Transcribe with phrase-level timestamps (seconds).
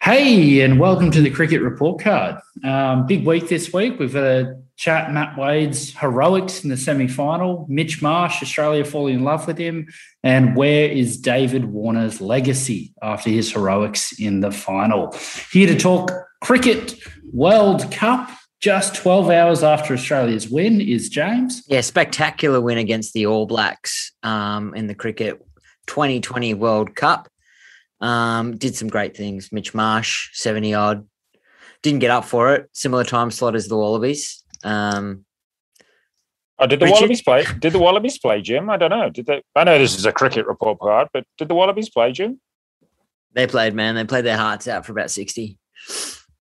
[0.00, 2.36] Hey, and welcome to the Cricket Report Card.
[2.62, 3.98] Um, big week this week.
[3.98, 9.16] We've got a chat Matt Wade's heroics in the semi final, Mitch Marsh, Australia falling
[9.16, 9.88] in love with him,
[10.22, 15.12] and where is David Warner's legacy after his heroics in the final.
[15.50, 16.94] Here to talk Cricket
[17.32, 18.30] World Cup.
[18.60, 21.62] Just 12 hours after Australia's win is James.
[21.68, 25.40] Yeah, spectacular win against the All Blacks um, in the Cricket
[25.86, 27.28] 2020 World Cup.
[28.00, 29.50] Um, did some great things.
[29.52, 31.08] Mitch Marsh, 70 odd.
[31.82, 32.68] Didn't get up for it.
[32.72, 34.42] Similar time slot as the Wallabies.
[34.64, 35.24] Um,
[36.58, 36.94] oh, did the Richard?
[36.96, 37.44] Wallabies play?
[37.58, 38.68] Did the Wallabies play, Jim?
[38.70, 39.10] I don't know.
[39.10, 39.42] Did they?
[39.54, 42.40] I know this is a cricket report card, but did the Wallabies play, Jim?
[43.32, 43.94] they played, man.
[43.94, 45.58] They played their hearts out for about 60.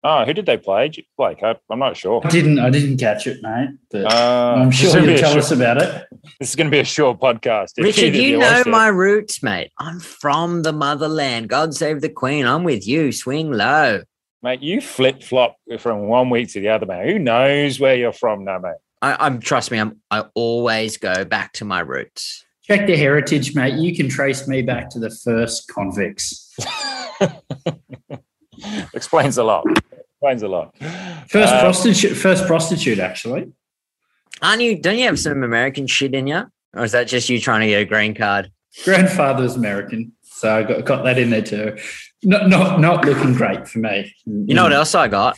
[0.01, 0.87] Oh, who did they play?
[0.89, 2.21] J- Blake, I, I'm not sure.
[2.23, 3.69] I didn't I didn't catch it, mate.
[3.91, 6.05] But Uh, I'm sure gonna you'll be a tell short- us about it.
[6.39, 7.73] This is going to be a short podcast.
[7.77, 8.69] if Richard, either of you know watched it.
[8.69, 9.71] my roots, mate.
[9.77, 11.49] I'm from the motherland.
[11.49, 12.45] God save the Queen.
[12.45, 13.11] I'm with you.
[13.11, 14.03] Swing low.
[14.41, 14.61] mate.
[14.61, 17.11] You flip flop from one week to the other, mate.
[17.11, 18.75] Who knows where you're from now, mate?
[19.01, 19.79] I, I'm trust me.
[19.79, 19.97] I'm.
[20.11, 22.45] I always go back to my roots.
[22.63, 23.73] Check the heritage, mate.
[23.75, 26.55] You can trace me back to the first convicts.
[28.93, 29.65] Explains a lot.
[30.11, 30.75] Explains a lot.
[31.29, 33.51] First Uh, prostitute, first prostitute, actually.
[34.41, 34.77] Aren't you?
[34.79, 36.43] Don't you have some American shit in you,
[36.73, 38.51] or is that just you trying to get a green card?
[38.85, 41.77] Grandfather was American, so I got, got that in there too.
[42.23, 44.13] Not not not looking great for me.
[44.25, 45.37] You know what else I got?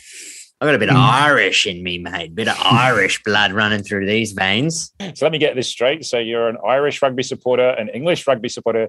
[0.60, 1.00] I got a bit of Mm.
[1.24, 2.36] Irish in me, mate.
[2.36, 4.92] Bit of Irish blood running through these veins.
[5.00, 6.04] So let me get this straight.
[6.04, 8.88] So you're an Irish rugby supporter, an English rugby supporter,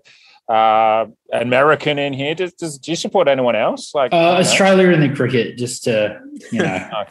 [0.50, 2.36] uh, American in here.
[2.36, 3.94] Does, does do you support anyone else?
[3.96, 4.38] Like Uh, I know.
[4.40, 6.20] Australia in the cricket, just to
[6.52, 6.90] you know.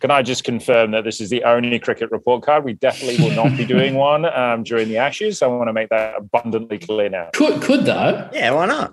[0.00, 2.64] Can I just confirm that this is the only cricket report card?
[2.64, 5.42] We definitely will not be doing one um, during the Ashes.
[5.42, 7.30] I want to make that abundantly clear now.
[7.32, 8.28] could could though.
[8.32, 8.92] Yeah, why not?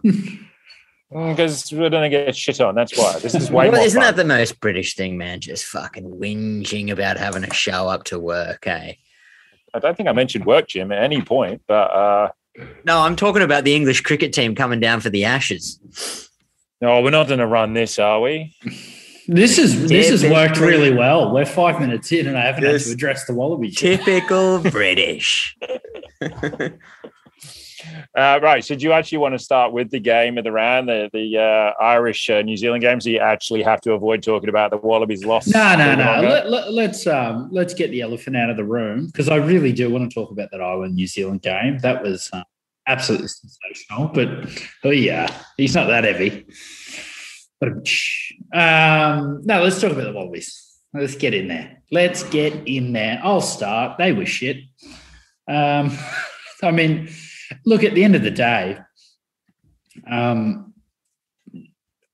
[1.11, 2.76] Because we're going to get shit on.
[2.76, 3.17] That's why.
[3.17, 4.16] This is way Well, more isn't fun.
[4.16, 5.39] that the most British thing, man?
[5.39, 8.94] Just fucking whinging about having to show up to work, eh?
[9.73, 11.64] I don't think I mentioned work, Jim, at any point.
[11.67, 12.30] But uh,
[12.83, 16.30] No, I'm talking about the English cricket team coming down for the Ashes.
[16.82, 18.54] no, we're not going to run this, are we?
[19.27, 21.32] This is this has worked really well.
[21.32, 23.76] We're five minutes in, and I haven't had to address the Wallabies.
[23.76, 25.55] Typical British.
[28.16, 28.64] Uh, right.
[28.64, 31.38] So, do you actually want to start with the game of the round, the the
[31.38, 33.04] uh, Irish uh, New Zealand games?
[33.04, 35.48] Do you actually have to avoid talking about the Wallabies loss?
[35.48, 36.22] No, no, no.
[36.22, 39.72] Let, let, let's um, let's get the elephant out of the room because I really
[39.72, 41.80] do want to talk about that Ireland New Zealand game.
[41.80, 42.44] That was um,
[42.88, 44.08] absolutely sensational.
[44.08, 44.50] But
[44.84, 46.48] oh yeah, he's not that heavy.
[47.60, 47.90] But
[48.54, 50.66] um, no, let's talk about the Wallabies.
[50.94, 51.84] Let's get in there.
[51.92, 53.20] Let's get in there.
[53.23, 53.98] I'll start.
[53.98, 54.58] They were shit.
[55.48, 55.98] Um,
[56.64, 57.10] I mean,
[57.65, 58.80] look at the end of the day.
[60.10, 60.73] Um,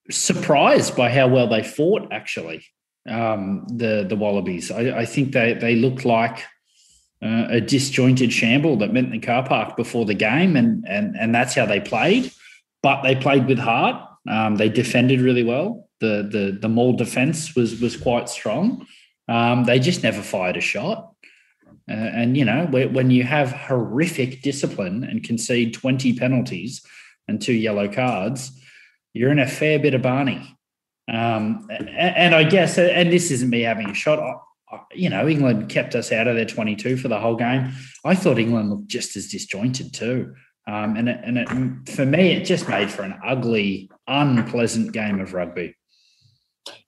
[0.10, 2.12] surprised by how well they fought.
[2.12, 2.66] Actually,
[3.08, 4.72] um, the the Wallabies.
[4.72, 6.44] I, I think they they looked like
[7.24, 11.16] uh, a disjointed shamble that met in the car park before the game, and and
[11.18, 12.32] and that's how they played.
[12.82, 14.02] But they played with heart.
[14.30, 15.90] Um, they defended really well.
[16.00, 18.86] The the the maul defense was was quite strong.
[19.28, 21.15] Um, they just never fired a shot.
[21.90, 26.82] Uh, and you know when you have horrific discipline and concede twenty penalties
[27.28, 28.52] and two yellow cards,
[29.14, 30.56] you're in a fair bit of Barney.
[31.08, 34.42] Um, and I guess, and this isn't me having a shot.
[34.94, 37.72] You know, England kept us out of their 22 for the whole game.
[38.04, 40.34] I thought England looked just as disjointed too.
[40.68, 45.20] Um, and it, and it, for me, it just made for an ugly, unpleasant game
[45.20, 45.76] of rugby.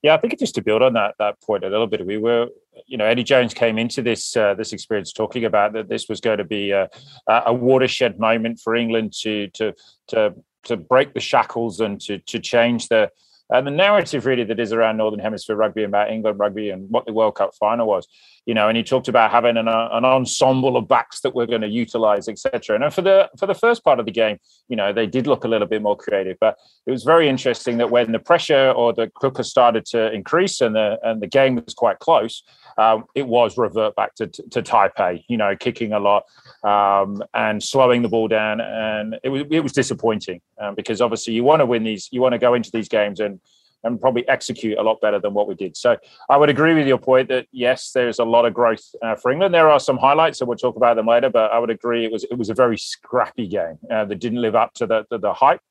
[0.02, 2.48] Yeah, I think just to build on that that point a little bit, we were,
[2.86, 6.22] you know, Eddie Jones came into this uh, this experience talking about that this was
[6.22, 6.90] going to be a,
[7.28, 9.74] a watershed moment for England to to
[10.10, 10.34] to
[10.64, 13.10] to break the shackles and to to change the
[13.50, 16.90] and the narrative really that is around Northern Hemisphere rugby and about England rugby and
[16.90, 18.06] what the World Cup final was,
[18.46, 21.46] you know, and he talked about having an, uh, an ensemble of backs that we're
[21.46, 22.76] going to utilize, etc.
[22.76, 25.46] And for the for the first part of the game, you know, they did look
[25.46, 28.92] a little bit more creative, but it was very interesting that when the pressure or
[28.92, 32.44] the cooker started to increase and the and the game was quite close,
[32.78, 36.24] um, it was revert back to, to Taipei, you know, kicking a lot
[36.64, 41.34] um, and slowing the ball down, and it was it was disappointing um, because obviously
[41.34, 43.40] you want to win these, you want to go into these games and
[43.84, 45.78] and probably execute a lot better than what we did.
[45.78, 45.98] So
[46.30, 49.32] I would agree with your point that yes, there's a lot of growth uh, for
[49.32, 49.54] England.
[49.54, 51.30] There are some highlights, so we'll talk about them later.
[51.30, 54.42] But I would agree it was it was a very scrappy game uh, that didn't
[54.42, 55.62] live up to the the, the hype.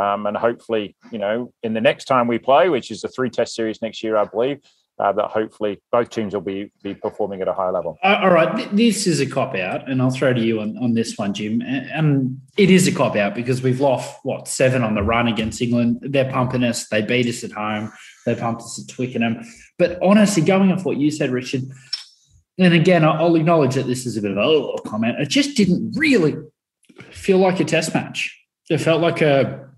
[0.00, 3.28] Um, and hopefully, you know, in the next time we play, which is a three
[3.28, 4.60] test series next year, I believe,
[4.98, 7.98] uh, that hopefully both teams will be be performing at a high level.
[8.02, 10.94] Uh, all right, this is a cop out, and I'll throw to you on, on
[10.94, 11.62] this one, Jim.
[11.62, 15.60] And it is a cop out because we've lost what seven on the run against
[15.60, 15.98] England.
[16.02, 16.88] They're pumping us.
[16.88, 17.92] They beat us at home.
[18.26, 19.44] They pumped us at Twickenham.
[19.78, 21.62] But honestly, going off what you said, Richard,
[22.58, 25.18] and again, I'll acknowledge that this is a bit of a comment.
[25.18, 26.36] It just didn't really
[27.10, 28.38] feel like a test match.
[28.70, 29.68] It felt like a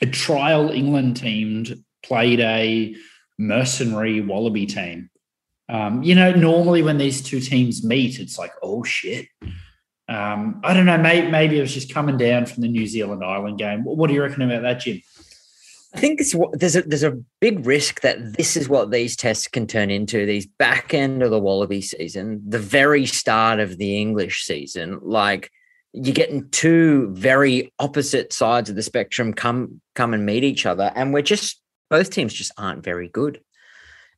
[0.00, 1.64] a trial England team
[2.02, 2.96] played a
[3.38, 5.10] mercenary Wallaby team.
[5.68, 9.26] Um, you know, normally when these two teams meet, it's like, oh shit.
[10.08, 10.98] Um, I don't know.
[10.98, 13.84] Maybe, maybe it was just coming down from the New Zealand Ireland game.
[13.84, 15.00] What do you reckon about that, Jim?
[15.94, 19.46] I think it's, there's a there's a big risk that this is what these tests
[19.46, 20.24] can turn into.
[20.24, 25.50] These back end of the Wallaby season, the very start of the English season, like
[25.92, 30.90] you're getting two very opposite sides of the spectrum come come and meet each other,
[30.94, 31.61] and we're just
[31.92, 33.42] both teams just aren't very good.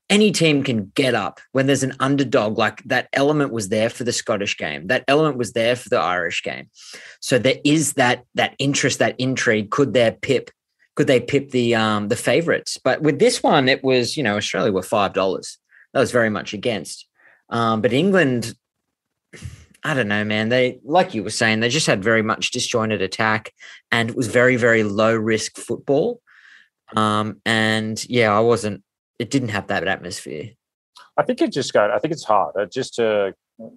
[0.09, 2.57] Any team can get up when there's an underdog.
[2.57, 4.87] Like that element was there for the Scottish game.
[4.87, 6.71] That element was there for the Irish game.
[7.19, 9.73] So there is that that interest, that intrigue.
[9.73, 10.51] Could their pip?
[10.95, 12.79] Could they pip the um the favourites?
[12.79, 15.59] But with this one, it was you know Australia were five dollars.
[15.95, 17.09] That was very much against.
[17.49, 18.55] Um, but England
[19.87, 20.49] I don't know, man.
[20.49, 23.53] They, like you were saying, they just had very much disjointed attack
[23.93, 26.23] and it was very, very low risk football.
[26.97, 28.83] Um, and yeah, I wasn't,
[29.19, 30.51] it didn't have that atmosphere.
[31.17, 33.35] I think it just got, I think it's hard uh, just to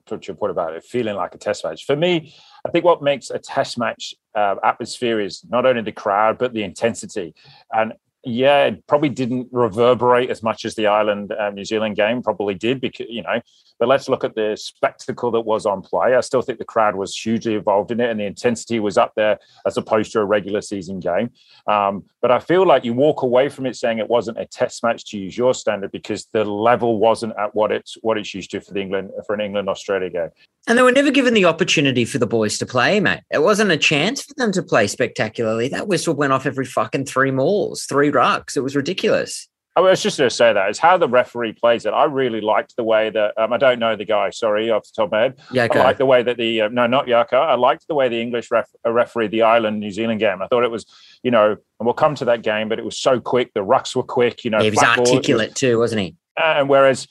[0.08, 1.86] put your point about it feeling like a test match.
[1.86, 2.34] For me,
[2.66, 6.54] I think what makes a test match uh, atmosphere is not only the crowd, but
[6.54, 7.36] the intensity.
[7.72, 7.94] And
[8.24, 12.56] yeah, it probably didn't reverberate as much as the Ireland um, New Zealand game probably
[12.56, 13.42] did because you know.
[13.80, 16.16] But let's look at the spectacle that was on play.
[16.16, 19.14] I still think the crowd was hugely involved in it, and the intensity was up
[19.16, 21.30] there as opposed to a regular season game.
[21.68, 24.84] Um, but I feel like you walk away from it saying it wasn't a test
[24.84, 28.52] match to use your standard because the level wasn't at what it's what it's used
[28.52, 30.30] to for the England for an England Australia game.
[30.68, 33.22] And they were never given the opportunity for the boys to play, mate.
[33.32, 35.70] It wasn't a chance for them to play spectacularly.
[35.70, 38.58] That whistle went off every fucking three mauls, three rucks.
[38.58, 39.48] It was ridiculous.
[39.76, 41.92] I was just going to say that is how the referee plays it.
[41.92, 44.32] I really liked the way that um, I don't know the guy.
[44.32, 45.40] Sorry, off the top of my head.
[45.52, 47.34] Yeah, I like the way that the uh, no, not Jaco.
[47.34, 50.42] I liked the way the English ref, uh, referee the Ireland New Zealand game.
[50.42, 50.88] I thought it was,
[51.22, 53.54] you know, and we'll come to that game, but it was so quick.
[53.54, 54.44] The rucks were quick.
[54.44, 56.16] You know, yeah, he was articulate was, too, wasn't he?
[56.36, 57.08] And whereas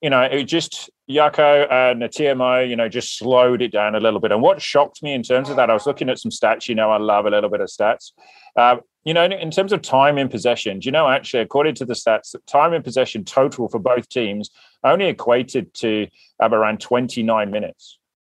[0.00, 4.20] you know, it just Jaco and TMO, you know, just slowed it down a little
[4.20, 4.32] bit.
[4.32, 6.68] And what shocked me in terms of that, I was looking at some stats.
[6.68, 8.12] You know, I love a little bit of stats.
[8.56, 11.84] Uh, you know, in terms of time in possession, do you know actually, according to
[11.84, 14.50] the stats, time in possession total for both teams
[14.84, 16.06] only equated to
[16.40, 17.98] around 29 minutes.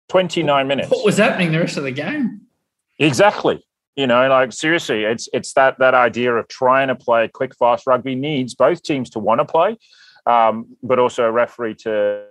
[0.09, 0.89] 29 minutes.
[0.89, 2.41] What was happening the rest of the game?
[2.99, 3.65] Exactly.
[3.95, 7.85] You know, like seriously, it's it's that that idea of trying to play quick, fast
[7.85, 9.77] rugby needs both teams to want to play
[10.25, 12.25] um, but also a referee to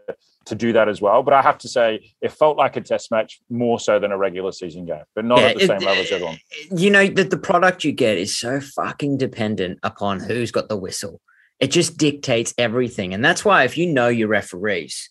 [0.47, 1.23] to do that as well.
[1.23, 4.19] But I have to say, it felt like a test match more so than a
[4.19, 6.39] regular season game, but not yeah, at the same level as everyone.
[6.71, 10.77] You know, that the product you get is so fucking dependent upon who's got the
[10.77, 11.21] whistle.
[11.59, 13.13] It just dictates everything.
[13.13, 15.11] And that's why if you know your referees,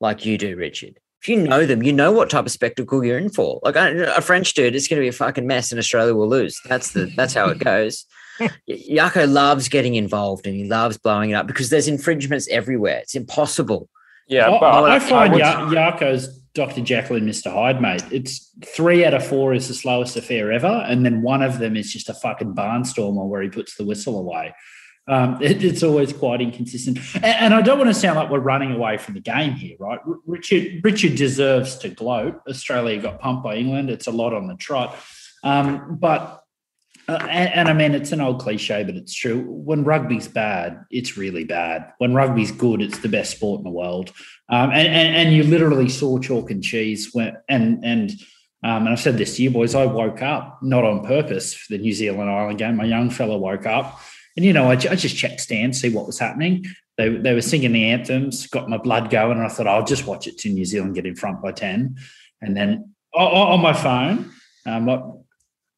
[0.00, 3.18] like you do, Richard, if you know them, you know what type of spectacle you're
[3.18, 3.60] in for.
[3.64, 6.60] Like a French dude, it's going to be a fucking mess, and Australia will lose.
[6.66, 8.06] That's the that's how it goes.
[8.68, 12.98] Jaco loves getting involved and he loves blowing it up because there's infringements everywhere.
[12.98, 13.88] It's impossible.
[14.28, 16.82] Yeah, I, I find I Jaco's Dr.
[16.82, 17.52] Jekyll and Mr.
[17.52, 18.02] Hyde, mate.
[18.10, 21.76] It's three out of four is the slowest affair ever, and then one of them
[21.76, 24.54] is just a fucking barnstormer where he puts the whistle away.
[25.06, 28.40] Um, it, it's always quite inconsistent, and, and, I don't want to sound like we're
[28.40, 30.00] running away from the game here, right?
[30.26, 32.40] Richard Richard deserves to gloat.
[32.48, 33.88] Australia got pumped by England.
[33.88, 34.96] It's a lot on the trot,
[35.44, 36.42] um, but
[37.08, 39.42] uh, and, and, I mean, it's an old cliche, but it's true.
[39.42, 41.90] When rugby's bad, it's really bad.
[41.96, 44.12] When rugby's good, it's the best sport in the world.
[44.50, 47.08] Um, and, and, and you literally saw chalk and cheese.
[47.14, 48.10] When, and and
[48.62, 49.74] um, and I've said this to you boys.
[49.74, 52.76] I woke up not on purpose for the New Zealand Ireland game.
[52.76, 54.00] My young fella woke up,
[54.36, 56.66] and you know, I, I just checked stands, see what was happening.
[56.98, 60.06] They they were singing the anthems, got my blood going, and I thought I'll just
[60.06, 61.96] watch it to New Zealand get in front by ten,
[62.42, 64.30] and then on my phone.
[64.66, 65.24] Um,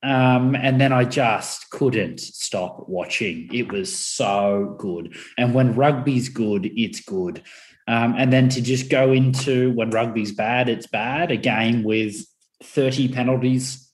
[0.03, 3.49] um, and then I just couldn't stop watching.
[3.53, 5.17] It was so good.
[5.37, 7.43] And when rugby's good, it's good.
[7.87, 11.31] Um, and then to just go into when rugby's bad, it's bad.
[11.31, 12.25] A game with
[12.63, 13.91] 30 penalties,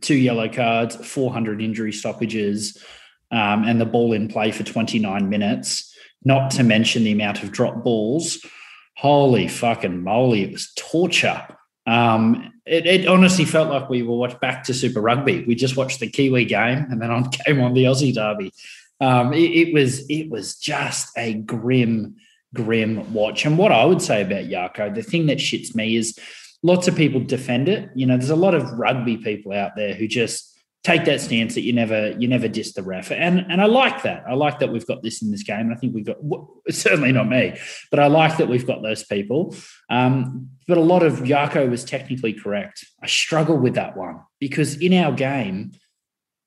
[0.00, 2.82] two yellow cards, 400 injury stoppages,
[3.30, 5.94] um, and the ball in play for 29 minutes,
[6.24, 8.44] not to mention the amount of drop balls.
[8.96, 11.46] Holy fucking moly, it was torture.
[11.86, 15.44] Um, it, it, honestly felt like we were watched back to Super Rugby.
[15.46, 18.52] We just watched the Kiwi game and then on came on the Aussie Derby.
[19.00, 22.16] Um, it, it, was it was just a grim
[22.54, 23.46] grim watch.
[23.46, 26.18] And what I would say about Jaco, the thing that shits me is
[26.62, 27.90] lots of people defend it.
[27.94, 30.49] You know, there's a lot of rugby people out there who just
[30.82, 33.10] take that stance that you never you never diss the ref.
[33.10, 34.24] And and I like that.
[34.28, 35.70] I like that we've got this in this game.
[35.70, 36.16] I think we've got
[36.70, 37.58] certainly not me
[37.90, 39.54] but I like that we've got those people.
[39.90, 42.84] Um, but a lot of Jaco was technically correct.
[43.02, 45.72] I struggle with that one because in our game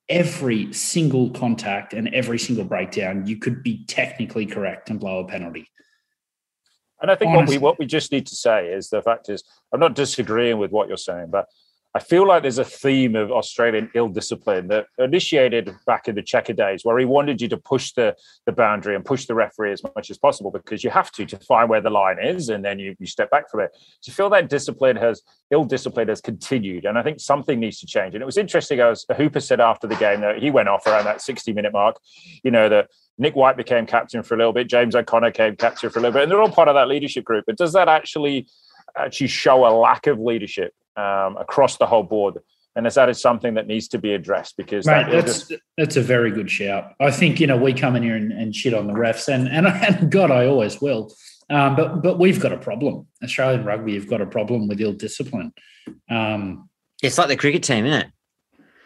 [0.08, 5.28] every single contact and every single breakdown you could be technically correct and blow a
[5.28, 5.68] penalty.
[7.00, 7.58] And I think Honestly.
[7.58, 10.58] what we what we just need to say is the fact is I'm not disagreeing
[10.58, 11.46] with what you're saying but
[11.96, 16.22] I feel like there's a theme of Australian ill discipline that initiated back in the
[16.22, 19.70] Cheika days, where he wanted you to push the, the boundary and push the referee
[19.70, 22.64] as much as possible because you have to to find where the line is, and
[22.64, 23.70] then you, you step back from it.
[24.04, 25.22] You feel that discipline has
[25.52, 26.84] ill discipline has continued?
[26.84, 28.14] And I think something needs to change.
[28.14, 31.04] And it was interesting, as Hooper said after the game that he went off around
[31.04, 32.00] that 60 minute mark,
[32.42, 35.90] you know, that Nick White became captain for a little bit, James O'Connor came captain
[35.90, 37.44] for a little bit, and they're all part of that leadership group.
[37.46, 38.48] But does that actually
[38.96, 42.38] actually show a lack of leadership um, across the whole board.
[42.76, 45.62] And as that is something that needs to be addressed because Mate, that that's just...
[45.78, 46.92] that's a very good shout.
[46.98, 49.48] I think you know we come in here and, and shit on the refs, and
[49.48, 49.66] and,
[50.00, 51.14] and God, I always will.
[51.50, 53.06] Um, but but we've got a problem.
[53.22, 55.52] Australian rugby you've got a problem with ill discipline.
[56.10, 56.68] Um,
[57.02, 58.12] it's like the cricket team, isn't it?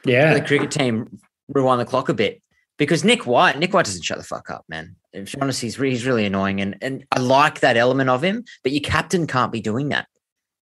[0.04, 2.42] Yeah, the cricket team rewind the clock a bit
[2.76, 4.96] because Nick White, Nick White doesn't shut the fuck up, man.
[5.40, 8.44] Honestly, he's, he's really annoying, and and I like that element of him.
[8.62, 10.08] But your captain can't be doing that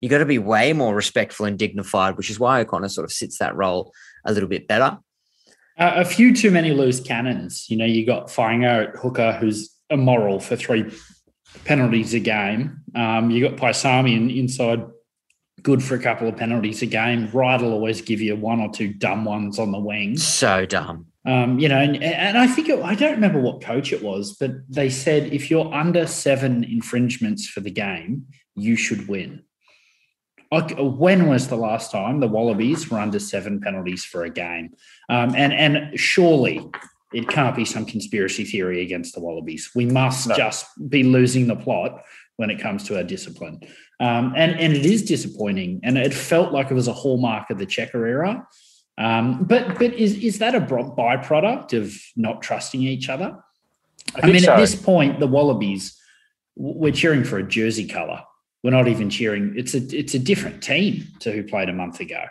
[0.01, 3.11] you got to be way more respectful and dignified, which is why O'Connor sort of
[3.11, 3.91] sits that role
[4.25, 4.97] a little bit better.
[5.77, 7.69] Uh, a few too many loose cannons.
[7.69, 10.91] You know, you got Fainga'a at hooker, who's immoral for three
[11.65, 12.81] penalties a game.
[12.95, 14.85] Um, you got Paisami in, inside,
[15.61, 17.29] good for a couple of penalties a game.
[17.31, 20.17] Wright will always give you one or two dumb ones on the wing.
[20.17, 21.07] So dumb.
[21.25, 24.35] Um, you know, and, and I think it, I don't remember what coach it was,
[24.39, 29.44] but they said if you're under seven infringements for the game, you should win
[30.51, 34.75] when was the last time the Wallabies were under seven penalties for a game?
[35.09, 36.65] Um, and and surely
[37.13, 39.71] it can't be some conspiracy theory against the Wallabies.
[39.75, 40.35] We must no.
[40.35, 42.03] just be losing the plot
[42.37, 43.61] when it comes to our discipline.
[43.99, 47.57] Um, and and it is disappointing, and it felt like it was a hallmark of
[47.57, 48.47] the Cheika era.
[48.97, 53.37] Um, but but is is that a byproduct of not trusting each other?
[54.15, 54.53] I, I mean, so.
[54.53, 55.99] at this point, the Wallabies
[56.55, 58.21] we're cheering for a jersey color
[58.65, 59.53] we're not even cheering.
[59.55, 62.23] It's a it's a different team to who played a month ago.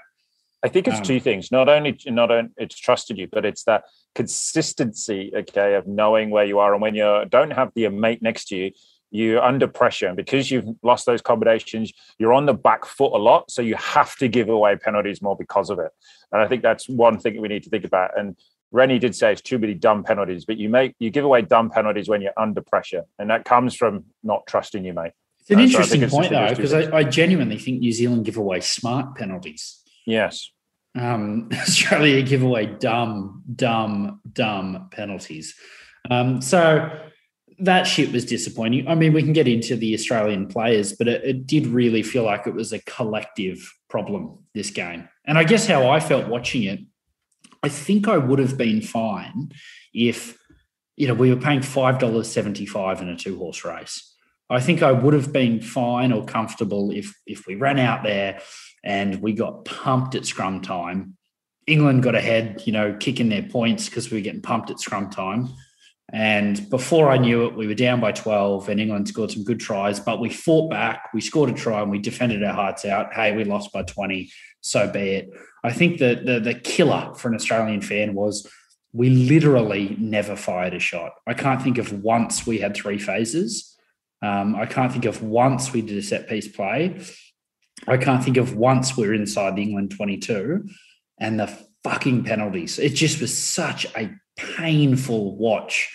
[0.64, 1.52] I think it's um, two things.
[1.52, 3.84] Not only not only it's trusted you, but it's that
[4.16, 8.46] consistency, okay, of knowing where you are and when you don't have the mate next
[8.46, 8.72] to you,
[9.12, 13.16] you're under pressure, and because you've lost those combinations, you're on the back foot a
[13.16, 13.48] lot.
[13.48, 15.92] So you have to give away penalties more because of it.
[16.32, 18.18] And I think that's one thing we need to think about.
[18.18, 18.36] And
[18.72, 21.70] Rennie did say it's too many dumb penalties, but you make you give away dumb
[21.70, 25.12] penalties when you're under pressure, and that comes from not trusting your mate.
[25.44, 28.38] It's an uh, interesting so point, though, because I, I, genuinely think New Zealand give
[28.38, 29.82] away smart penalties.
[30.06, 30.50] Yes.
[30.98, 35.54] Um, Australia give away dumb, dumb, dumb penalties.
[36.10, 36.90] Um, so
[37.58, 38.88] that shit was disappointing.
[38.88, 42.24] I mean, we can get into the Australian players, but it, it did really feel
[42.24, 45.10] like it was a collective problem this game.
[45.26, 46.80] And I guess how I felt watching it,
[47.62, 49.52] I think I would have been fine
[49.92, 50.38] if,
[50.96, 54.13] you know, we were paying $5.75 in a two horse race
[54.50, 58.40] I think I would have been fine or comfortable if if we ran out there
[58.84, 61.16] and we got pumped at scrum time.
[61.66, 65.08] England got ahead, you know, kicking their points because we were getting pumped at scrum
[65.08, 65.48] time.
[66.12, 69.58] And before I knew it, we were down by 12 and England scored some good
[69.58, 71.08] tries, but we fought back.
[71.14, 73.14] We scored a try and we defended our hearts out.
[73.14, 74.30] Hey, we lost by 20.
[74.60, 75.30] So be it.
[75.64, 78.46] I think that the, the killer for an Australian fan was
[78.92, 81.12] we literally never fired a shot.
[81.26, 83.73] I can't think of once we had three phases
[84.24, 86.98] um, I can't think of once we did a set piece play.
[87.86, 90.66] I can't think of once we are inside the England 22
[91.20, 91.46] and the
[91.82, 92.78] fucking penalties.
[92.78, 95.94] It just was such a painful watch.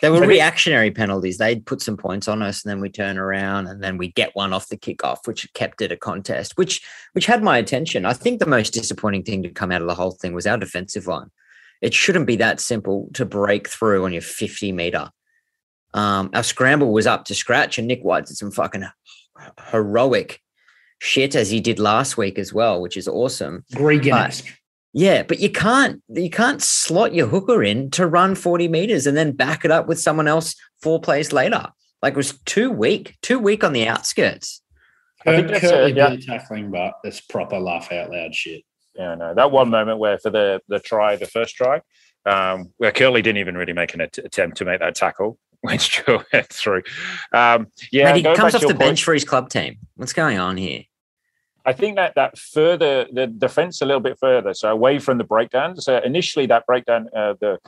[0.00, 1.38] They were reactionary penalties.
[1.38, 4.34] They'd put some points on us, and then we turn around, and then we get
[4.34, 8.04] one off the kickoff, which kept it a contest, which which had my attention.
[8.04, 10.58] I think the most disappointing thing to come out of the whole thing was our
[10.58, 11.30] defensive line.
[11.80, 15.10] It shouldn't be that simple to break through on your 50 meter
[15.94, 18.84] um, our scramble was up to scratch, and Nick White did some fucking
[19.70, 20.40] heroic
[21.00, 23.64] shit as he did last week as well, which is awesome.
[23.74, 24.42] Gregan
[24.92, 29.16] Yeah, but you can't you can't slot your hooker in to run 40 meters and
[29.16, 31.66] then back it up with someone else four plays later.
[32.02, 34.62] Like it was too weak, too weak on the outskirts.
[35.26, 36.16] I think that's a, yeah.
[36.16, 38.62] tackling, but it's proper laugh out loud shit.
[38.96, 39.34] Yeah, I know.
[39.34, 41.80] that one moment where for the the try, the first try,
[42.26, 45.38] um, where Kurtley didn't even really make an attempt to make that tackle,
[45.80, 46.82] Steward went through.
[47.32, 49.78] Um, yeah, Mate, he comes off the point, bench for his club team.
[49.96, 50.84] What's going on here?
[51.64, 55.24] I think that that further the defense a little bit further, so away from the
[55.24, 55.80] breakdown.
[55.80, 57.58] So initially, that breakdown, uh, the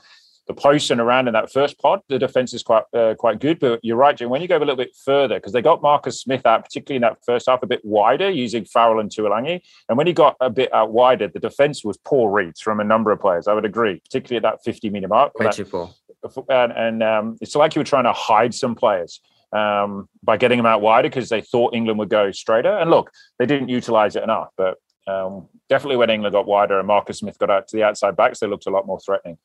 [0.46, 3.58] the post and around in that first pod, the defense is quite uh, quite good.
[3.58, 4.30] But you're right, Jim.
[4.30, 7.02] When you go a little bit further, because they got Marcus Smith out, particularly in
[7.02, 9.62] that first half, a bit wider using Farrell and Tuilagi.
[9.88, 12.84] And when he got a bit out wider, the defense was poor reads from a
[12.84, 13.48] number of players.
[13.48, 15.38] I would agree, particularly at that 50 minute mark.
[15.38, 15.90] Way too poor.
[16.48, 19.20] And, and um, it's like you were trying to hide some players.
[19.52, 22.76] Um, by getting them out wider because they thought England would go straighter.
[22.76, 26.88] And look, they didn't utilize it enough, but um, definitely when England got wider and
[26.88, 29.38] Marcus Smith got out to the outside backs, they looked a lot more threatening.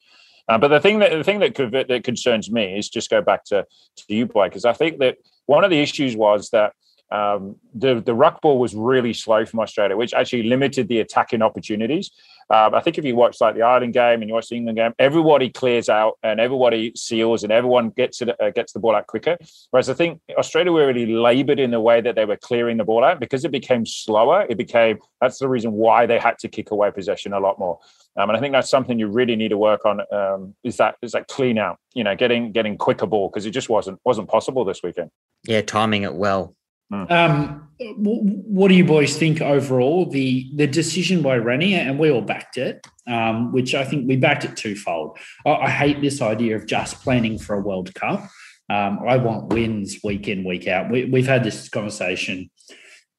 [0.47, 1.55] Uh, but the thing that the thing that,
[1.87, 3.65] that concerns me is just go back to
[3.97, 6.73] to you, Blake, because I think that one of the issues was that
[7.11, 11.41] um, the the ruck ball was really slow from Australia, which actually limited the attacking
[11.41, 12.11] opportunities.
[12.51, 14.77] Um, I think if you watch like the Ireland game and you watch the England
[14.77, 18.95] game, everybody clears out and everybody seals and everyone gets it uh, gets the ball
[18.95, 19.37] out quicker.
[19.71, 22.83] Whereas I think Australia were really laboured in the way that they were clearing the
[22.83, 24.45] ball out because it became slower.
[24.49, 27.79] It became that's the reason why they had to kick away possession a lot more.
[28.17, 30.01] Um, and I think that's something you really need to work on.
[30.11, 31.79] Um, is that is that clean out?
[31.93, 35.11] You know, getting getting quicker ball because it just wasn't wasn't possible this weekend.
[35.43, 36.55] Yeah, timing it well.
[36.91, 37.11] Mm.
[37.11, 40.09] Um, what do you boys think overall?
[40.09, 44.17] The the decision by Rennie, and we all backed it, um, which I think we
[44.17, 45.17] backed it twofold.
[45.45, 48.27] I, I, hate this idea of just planning for a World Cup.
[48.69, 50.91] Um, I want wins week in, week out.
[50.91, 52.51] We, have had this conversation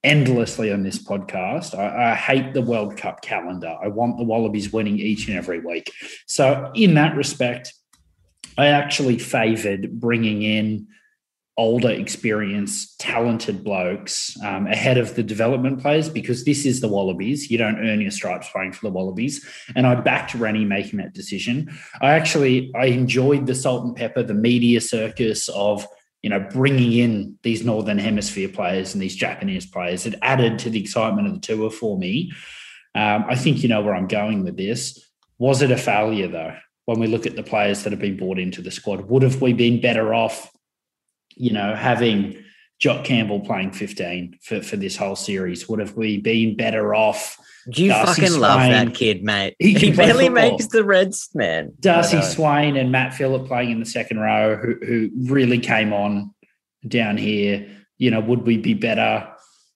[0.05, 1.77] endlessly on this podcast.
[1.77, 3.77] I, I hate the World Cup calendar.
[3.83, 5.91] I want the Wallabies winning each and every week.
[6.27, 7.73] So, in that respect,
[8.59, 10.87] I actually favoured bringing in
[11.61, 17.51] older, experienced, talented blokes um, ahead of the development players because this is the Wallabies.
[17.51, 19.47] You don't earn your stripes playing for the Wallabies.
[19.77, 21.71] And I backed Rennie making that decision.
[22.01, 25.87] I actually I enjoyed the salt and pepper, the media circus of
[26.23, 30.07] you know bringing in these Northern Hemisphere players and these Japanese players.
[30.07, 32.33] It added to the excitement of the tour for me.
[32.95, 34.99] Um, I think you know where I'm going with this.
[35.37, 36.57] Was it a failure though?
[36.87, 39.43] When we look at the players that have been brought into the squad, would have
[39.43, 40.51] we been better off
[41.37, 42.43] you know, having
[42.79, 45.69] Jock Campbell playing 15 for, for this whole series?
[45.69, 47.39] Would have we been better off?
[47.69, 49.55] Do you Darcy fucking Swain, love that kid, mate?
[49.61, 51.73] He, he barely makes the Reds, man.
[51.79, 56.35] Darcy Swain and Matt Philip playing in the second row, who, who really came on
[56.89, 57.69] down here.
[57.99, 59.29] You know, would we be better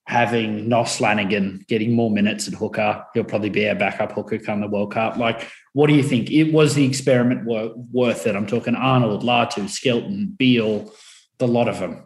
[0.06, 3.04] having Nos Lonergan getting more minutes at hooker?
[3.12, 5.18] He'll probably be our backup hooker come the World Cup.
[5.18, 6.30] Like, what do you think?
[6.30, 8.34] It was the experiment worth it.
[8.34, 10.90] I'm talking Arnold, Latu, Skelton, Beale
[11.38, 12.04] the lot of them?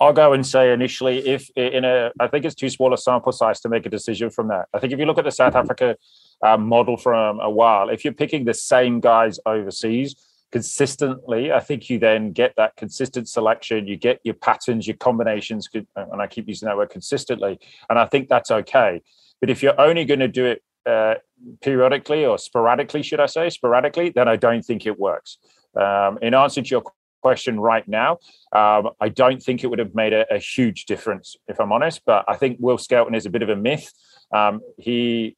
[0.00, 3.32] I'll go and say initially, if in a, I think it's too small a sample
[3.32, 4.66] size to make a decision from that.
[4.72, 5.96] I think if you look at the South Africa
[6.42, 10.16] uh, model from a while, if you're picking the same guys overseas
[10.52, 13.86] consistently, I think you then get that consistent selection.
[13.86, 17.60] You get your patterns, your combinations, and I keep using that word consistently.
[17.90, 19.02] And I think that's okay.
[19.38, 21.16] But if you're only going to do it uh,
[21.60, 25.36] periodically or sporadically, should I say, sporadically, then I don't think it works.
[25.78, 26.82] Um, in answer to your
[27.20, 28.18] question right now.
[28.52, 32.02] Um, I don't think it would have made a, a, huge difference, if I'm honest.
[32.04, 33.92] But I think Will Skelton is a bit of a myth.
[34.32, 35.36] Um, he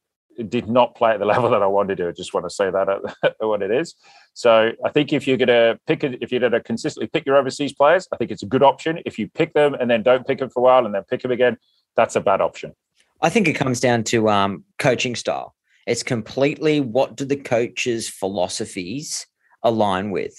[0.49, 2.09] did not play at the level that I wanted to.
[2.09, 3.95] I just want to say that at, what it is.
[4.35, 7.27] So I think if you're going to pick it, if you're going to consistently pick
[7.27, 9.01] your overseas players, I think it's a good option.
[9.05, 11.23] If you pick them and then don't pick them for a while and then pick
[11.23, 11.57] them again,
[11.97, 12.75] that's a bad option.
[13.21, 15.55] I think it comes down to um, coaching style.
[15.87, 19.27] It's completely what do the coaches' philosophies
[19.62, 20.35] align with?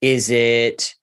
[0.00, 0.94] Is it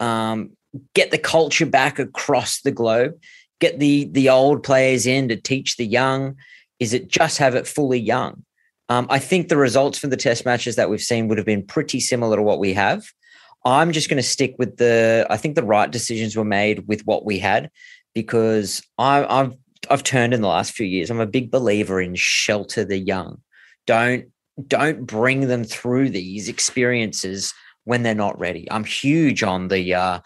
[0.00, 0.56] um,
[0.94, 3.14] get the culture back across the globe?
[3.60, 6.36] Get the the old players in to teach the young?
[6.78, 8.44] Is it just have it fully young?
[8.88, 11.66] Um, I think the results from the test matches that we've seen would have been
[11.66, 13.04] pretty similar to what we have.
[13.64, 15.26] I'm just going to stick with the.
[15.28, 17.70] I think the right decisions were made with what we had,
[18.14, 19.54] because I, I've
[19.90, 21.10] I've turned in the last few years.
[21.10, 23.40] I'm a big believer in shelter the young.
[23.86, 24.26] Don't
[24.68, 27.52] don't bring them through these experiences
[27.86, 28.70] when they're not ready.
[28.70, 30.20] I'm huge on the uh,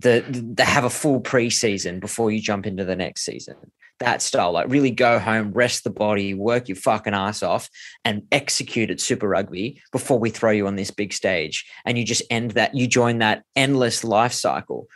[0.00, 0.24] the
[0.56, 3.54] the have a full preseason before you jump into the next season.
[4.00, 7.68] That style, like really go home, rest the body, work your fucking ass off,
[8.04, 11.64] and execute at Super Rugby before we throw you on this big stage.
[11.84, 12.74] And you just end that.
[12.74, 14.88] You join that endless life cycle.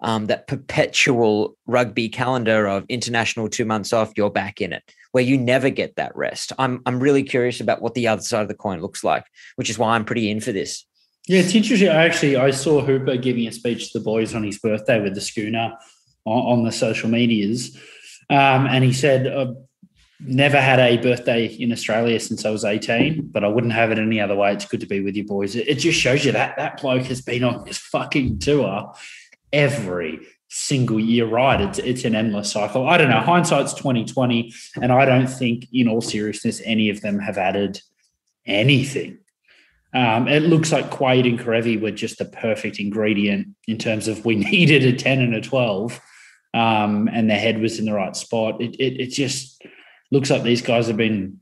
[0.00, 5.24] Um, that perpetual rugby calendar of international two months off, you're back in it, where
[5.24, 6.52] you never get that rest.
[6.58, 9.24] I'm I'm really curious about what the other side of the coin looks like,
[9.56, 10.84] which is why I'm pretty in for this.
[11.26, 11.88] Yeah, it's interesting.
[11.88, 15.14] I actually I saw Hooper giving a speech to the boys on his birthday with
[15.14, 15.76] the schooner
[16.24, 17.76] on, on the social medias,
[18.30, 19.52] um, and he said uh,
[20.20, 23.98] never had a birthday in Australia since I was 18, but I wouldn't have it
[23.98, 24.52] any other way.
[24.52, 25.56] It's good to be with you boys.
[25.56, 28.94] It, it just shows you that that bloke has been on this fucking tour
[29.52, 31.60] every single year right.
[31.60, 32.88] It's it's an endless cycle.
[32.88, 33.20] I don't know.
[33.20, 34.52] Hindsight's 2020.
[34.80, 37.80] And I don't think, in all seriousness, any of them have added
[38.46, 39.18] anything.
[39.96, 44.26] Um, it looks like Quade and Kerevi were just the perfect ingredient in terms of
[44.26, 45.98] we needed a 10 and a 12.
[46.52, 48.60] Um, and their head was in the right spot.
[48.60, 49.62] It, it, it just
[50.10, 51.40] looks like these guys have been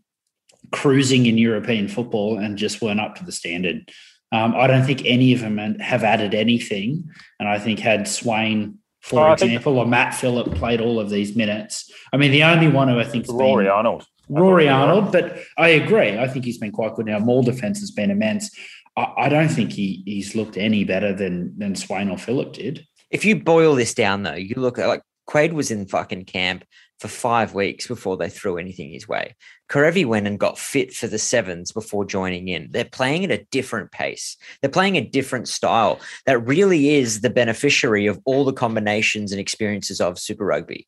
[0.73, 3.91] cruising in European football and just weren't up to the standard.
[4.31, 7.11] Um, I don't think any of them have added anything.
[7.41, 11.35] And I think had Swain, for oh, example, or Matt Philip played all of these
[11.35, 11.91] minutes.
[12.13, 14.07] I mean, the only one who I think Rory been, Arnold.
[14.29, 16.19] Rory Arnold, but I agree.
[16.19, 17.19] I think he's been quite good now.
[17.19, 18.51] Maul defense has been immense.
[18.97, 22.87] I, I don't think he, he's looked any better than than Swain or Philip did.
[23.11, 26.65] If you boil this down, though, you look at like Quade was in fucking camp
[27.01, 29.35] for five weeks before they threw anything his way.
[29.69, 32.69] Kerevi went and got fit for the sevens before joining in.
[32.71, 34.37] They're playing at a different pace.
[34.61, 39.41] They're playing a different style that really is the beneficiary of all the combinations and
[39.41, 40.87] experiences of Super Rugby.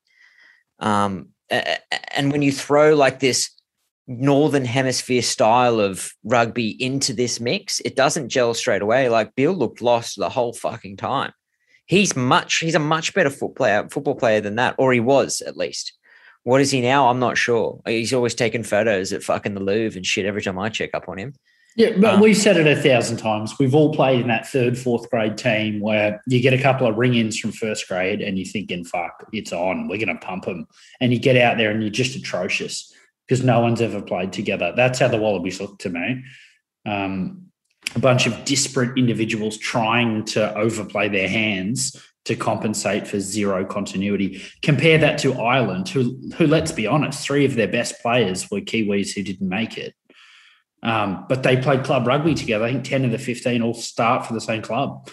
[0.79, 3.51] Um, and when you throw like this
[4.07, 9.09] northern hemisphere style of rugby into this mix, it doesn't gel straight away.
[9.09, 11.33] Like Beale looked lost the whole fucking time.
[11.87, 15.41] He's much he's a much better foot player, football player than that, or he was
[15.41, 15.93] at least.
[16.43, 17.09] What is he now?
[17.09, 17.81] I'm not sure.
[17.87, 21.09] He's always taking photos at fucking the Louvre and shit every time I check up
[21.09, 21.35] on him.
[21.77, 23.59] Yeah, but um, we've said it a thousand times.
[23.59, 26.97] We've all played in that third, fourth grade team where you get a couple of
[26.97, 29.87] ring ins from first grade and you're thinking, fuck, it's on.
[29.87, 30.67] We're going to pump them.
[31.03, 32.95] And you get out there and you're just atrocious
[33.29, 34.73] because no one's ever played together.
[34.75, 36.25] That's how the Wallabies look to me.
[36.87, 37.49] Um,
[37.95, 44.43] a bunch of disparate individuals trying to overplay their hands to compensate for zero continuity.
[44.63, 48.61] Compare that to Ireland, who, who let's be honest, three of their best players were
[48.61, 49.95] Kiwis who didn't make it.
[50.87, 52.65] Um, but they played club rugby together.
[52.65, 55.11] I think 10 of the 15 all start for the same club.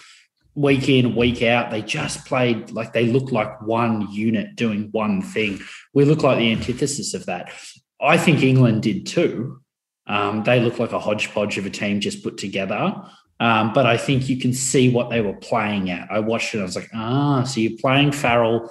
[0.54, 5.20] Week in, week out, they just played like they look like one unit doing one
[5.20, 5.58] thing.
[5.92, 7.52] We look like the antithesis of that.
[8.00, 9.60] I think England did too.
[10.06, 12.94] Um, they look like a hodgepodge of a team just put together.
[13.40, 16.08] Um, but I think you can see what they were playing at.
[16.08, 16.60] I watched it.
[16.60, 18.70] I was like, ah, so you're playing Farrell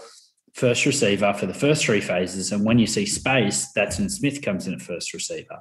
[0.53, 2.53] first receiver for the first three phases.
[2.53, 5.59] And when you see space, that's when Smith comes in at first receiver.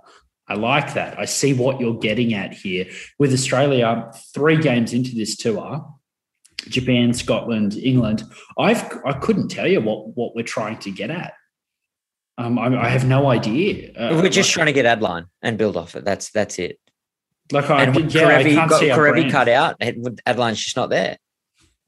[0.52, 1.18] I like that.
[1.18, 2.86] I see what you're getting at here.
[3.18, 5.82] With Australia, three games into this tour,
[6.68, 8.24] Japan, Scotland, England,
[8.58, 11.32] I've I couldn't tell you what what we're trying to get at.
[12.36, 13.92] Um, I, I have no idea.
[13.94, 16.04] Uh, we're just like, trying to get Adline and build off it.
[16.04, 16.78] That's that's it.
[17.50, 21.16] Like I, and yeah, Kerevi, I got Kerevi cut out, Adline's just not there.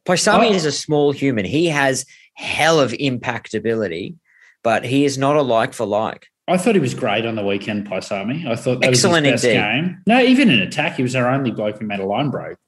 [0.06, 0.54] Paisami oh.
[0.54, 1.44] is a small human.
[1.44, 4.16] He has hell of impact ability,
[4.62, 6.28] but he is not a like for like.
[6.46, 8.46] I thought he was great on the weekend, Paisami.
[8.46, 9.88] I thought that Excellent was his best indeed.
[9.88, 10.02] game.
[10.06, 12.58] No, even in attack, he was our only bloke who made a line break.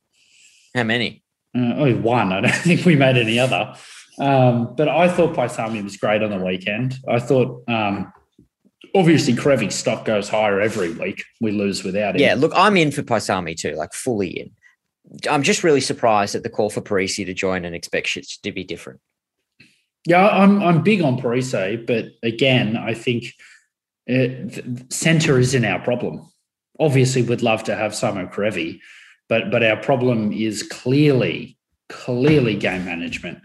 [0.75, 1.23] How many?
[1.55, 2.33] Uh, oh, one.
[2.33, 3.75] I don't think we made any other.
[4.19, 6.99] Um, but I thought Paisami was great on the weekend.
[7.07, 8.11] I thought, um,
[8.95, 11.23] obviously, Kerevi's stock goes higher every week.
[11.43, 12.23] We lose without him.
[12.23, 14.51] Yeah, look, I'm in for Paisami too, like fully in.
[15.31, 18.53] I'm just really surprised at the call for Parisi to join and expect shit to
[18.53, 19.01] be different.
[20.07, 23.35] Yeah, I'm I'm big on Parise, but again, I think–
[24.09, 26.29] centre isn't our problem.
[26.79, 28.81] Obviously, we'd love to have Samo Kerevi,
[29.29, 31.57] but but our problem is clearly
[31.89, 33.39] clearly game management.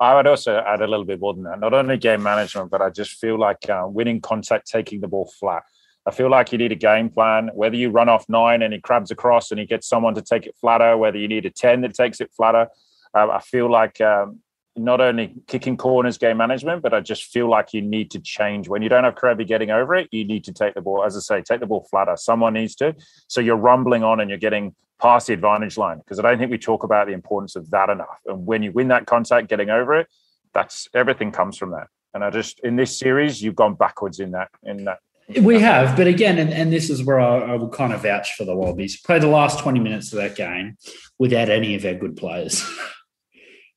[0.00, 1.60] I would also add a little bit more than that.
[1.60, 5.30] Not only game management, but I just feel like uh, winning contact, taking the ball
[5.38, 5.62] flat.
[6.06, 7.50] I feel like you need a game plan.
[7.52, 10.46] Whether you run off nine and he crabs across and he gets someone to take
[10.46, 12.68] it flatter, whether you need a ten that takes it flatter.
[13.14, 14.40] Uh, I feel like um,
[14.76, 18.68] not only kicking corners, game management, but I just feel like you need to change.
[18.68, 21.16] When you don't have Kerevi getting over it, you need to take the ball, as
[21.16, 22.16] I say, take the ball flatter.
[22.16, 22.94] Someone needs to.
[23.28, 26.50] So you're rumbling on and you're getting past the advantage line because I don't think
[26.50, 28.20] we talk about the importance of that enough.
[28.26, 30.08] And when you win that contact, getting over it,
[30.54, 31.88] that's everything comes from that.
[32.14, 34.98] And I just in this series, you've gone backwards in that in that
[35.40, 38.34] we have, but again, and, and this is where I, I, will kind of vouch
[38.34, 39.00] for the Wallabies.
[39.00, 40.76] Play the last 20 minutes of that game
[41.20, 42.68] without any of our good players.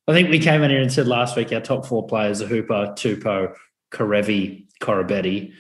[0.08, 2.48] I think we came in here and said last week our top four players are
[2.48, 3.56] Hooper, Tupou,
[3.92, 5.54] Kerevi, Koroibete.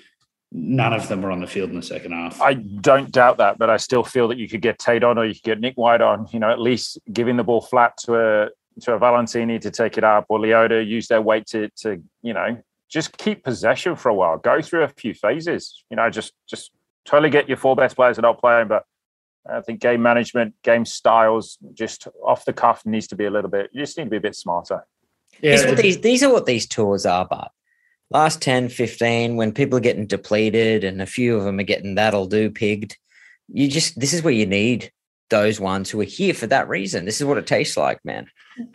[0.52, 2.40] None of them were on the field in the second half.
[2.42, 5.26] I don't doubt that, but I still feel that you could get Tate on or
[5.26, 6.28] you could get Nick White on.
[6.32, 8.50] You know, at least giving the ball flat to a
[8.82, 12.34] to a Valetini to take it up or Leota use their weight to to you
[12.34, 14.38] know just keep possession for a while.
[14.38, 15.84] Go through a few phases.
[15.90, 16.72] You know, just just
[17.06, 18.84] totally get your four best players are not playing, but
[19.50, 23.50] I think game management, game styles, just off the cuff needs to be a little
[23.50, 23.70] bit.
[23.74, 24.86] You just need to be a bit smarter.
[25.42, 27.52] Yeah, these, these, these are what these tours are, but
[28.10, 31.96] last 10, 15, when people are getting depleted and a few of them are getting
[31.96, 32.98] that'll do pigged,
[33.50, 34.92] you just, this is where you need
[35.30, 37.06] those ones who are here for that reason.
[37.06, 38.28] This is what it tastes like, man.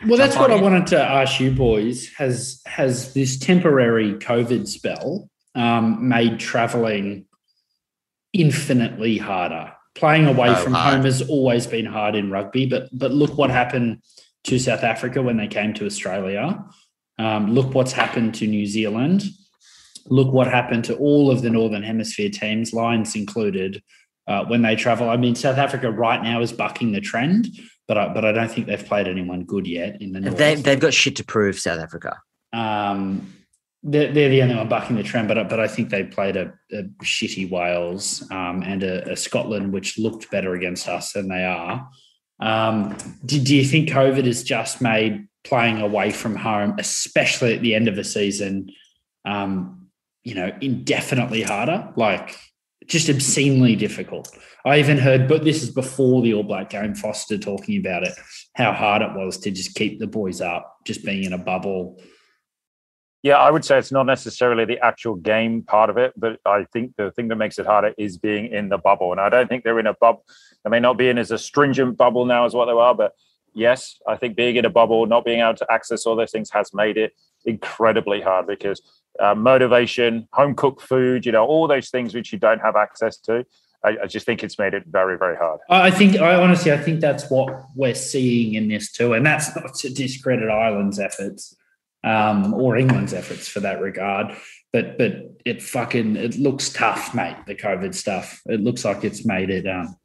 [0.05, 2.09] Well, that's what I wanted to ask you boys.
[2.17, 7.25] Has has this temporary COVID spell um, made traveling
[8.33, 9.71] infinitely harder?
[9.99, 10.93] Playing away oh, from hard.
[10.95, 14.01] home has always been hard in rugby, but but look what happened
[14.45, 16.63] to South Africa when they came to Australia.
[17.17, 19.23] Um, look what's happened to New Zealand.
[20.05, 23.83] Look what happened to all of the Northern Hemisphere teams, Lions included,
[24.25, 25.09] uh, when they travel.
[25.09, 27.49] I mean, South Africa right now is bucking the trend,
[27.85, 30.37] but I, but I don't think they've played anyone good yet in the North.
[30.37, 32.21] They, they've got shit to prove, South Africa.
[32.53, 33.33] Um,
[33.83, 36.53] they're, they're, the only one bucking the trend, but but I think they played a,
[36.71, 41.45] a shitty Wales um, and a, a, Scotland which looked better against us than they
[41.45, 41.89] are.
[42.41, 47.61] Um, do, do you think COVID has just made playing away from home, especially at
[47.61, 48.69] the end of the season,
[49.25, 49.87] um,
[50.23, 51.93] you know, indefinitely harder?
[51.95, 52.37] Like
[52.85, 54.29] just obscenely difficult.
[54.65, 58.13] I even heard, but this is before the All Black game, Foster talking about it,
[58.55, 62.01] how hard it was to just keep the boys up, just being in a bubble.
[63.21, 66.65] Yeah, I would say it's not necessarily the actual game part of it, but I
[66.71, 69.11] think the thing that makes it harder is being in the bubble.
[69.11, 70.23] And I don't think they're in a bubble.
[70.63, 73.13] They may not be in as a stringent bubble now as what they are, but
[73.53, 76.49] yes, I think being in a bubble, not being able to access all those things
[76.51, 77.13] has made it
[77.45, 78.81] incredibly hard because
[79.19, 83.17] uh, motivation, home cooked food, you know, all those things which you don't have access
[83.17, 83.45] to.
[83.83, 85.59] I, I, just think it's made it very, very hard.
[85.69, 89.55] I think, I honestly, I think that's what we're seeing in this too, and that's
[89.55, 91.55] not to discredit Ireland's efforts
[92.03, 94.35] um, or England's efforts for that regard.
[94.71, 95.13] But but
[95.45, 97.37] it fucking it looks tough, mate.
[97.47, 98.41] The COVID stuff.
[98.45, 99.95] It looks like it's made it um,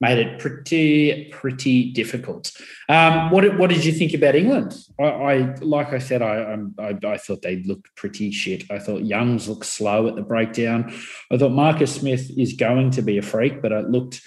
[0.00, 2.50] made it pretty pretty difficult.
[2.88, 4.74] Um, what what did you think about England?
[4.98, 8.70] I, I like I said, I, I, I thought they looked pretty shit.
[8.70, 10.92] I thought Youngs looked slow at the breakdown.
[11.30, 14.22] I thought Marcus Smith is going to be a freak, but it looked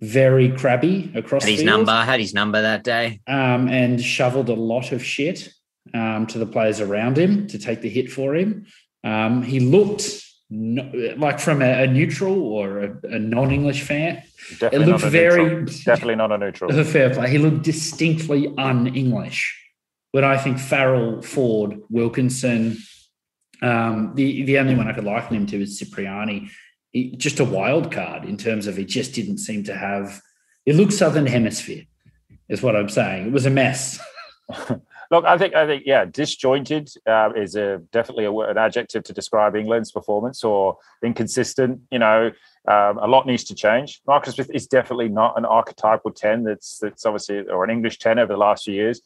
[0.00, 1.66] very crabby across had his field.
[1.66, 5.50] number had his number that day um, and shoveled a lot of shit
[5.94, 8.66] um, to the players around him to take the hit for him.
[9.04, 14.22] Um, he looked no, like from a, a, neutral or a, a non-English fan,
[14.58, 15.78] definitely it looked very neutral.
[15.84, 16.84] definitely not a neutral.
[16.84, 17.30] Fair play.
[17.30, 19.56] He looked distinctly un-English.
[20.12, 22.78] But I think Farrell, Ford, Wilkinson,
[23.62, 26.50] um, the the only one I could liken him to is Cipriani.
[26.90, 30.20] He, just a wild card in terms of he just didn't seem to have.
[30.66, 31.84] It looked Southern Hemisphere,
[32.48, 33.28] is what I'm saying.
[33.28, 34.00] It was a mess.
[35.10, 39.12] Look, I think I think yeah, disjointed uh, is a definitely a, an adjective to
[39.12, 41.80] describe England's performance or inconsistent.
[41.90, 42.30] You know,
[42.68, 44.02] um, a lot needs to change.
[44.06, 46.44] Marcus Smith is definitely not an archetypal ten.
[46.44, 49.02] That's that's obviously or an English ten over the last few years.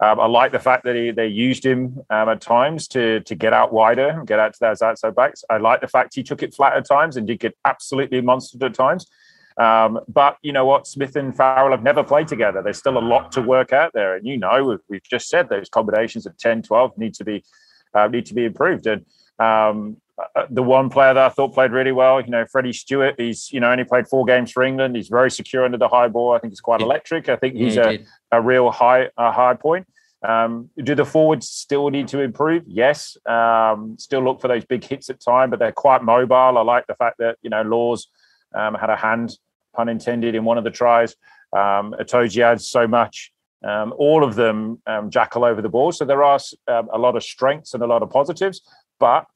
[0.00, 3.34] Um, I like the fact that he, they used him um, at times to to
[3.34, 5.42] get out wider and get out to those outside backs.
[5.50, 8.62] I like the fact he took it flat at times and did get absolutely monstered
[8.62, 9.06] at times.
[9.58, 10.86] Um, but you know what?
[10.86, 12.62] Smith and Farrell have never played together.
[12.62, 14.14] There's still a lot to work out there.
[14.16, 17.44] And you know, we've, just said those combinations of 10, 12 need to be
[17.94, 18.86] uh, need to be improved.
[18.86, 19.04] And
[19.38, 19.96] um,
[20.36, 23.52] uh, the one player that I thought played really well, you know, Freddie Steward, he's,
[23.52, 24.94] you know, only played four games for England.
[24.94, 26.34] He's very secure under the high ball.
[26.34, 27.28] I think he's quite electric.
[27.28, 29.86] I think he's yeah, he a, a real high, a high point.
[30.22, 32.64] Um, do the forwards still need to improve?
[32.66, 33.16] Yes.
[33.26, 36.58] Um, still look for those big hits at time, but they're quite mobile.
[36.58, 38.08] I like the fact that, you know, Lawes
[38.54, 39.38] um, had a hand
[39.78, 41.14] pun intended, in one of the tries.
[41.52, 43.32] Um, Itoje adds so much.
[43.64, 45.92] Um, all of them um, jackal over the ball.
[45.92, 46.38] So there are
[46.68, 48.60] um, a lot of strengths and a lot of positives.
[49.00, 49.26] But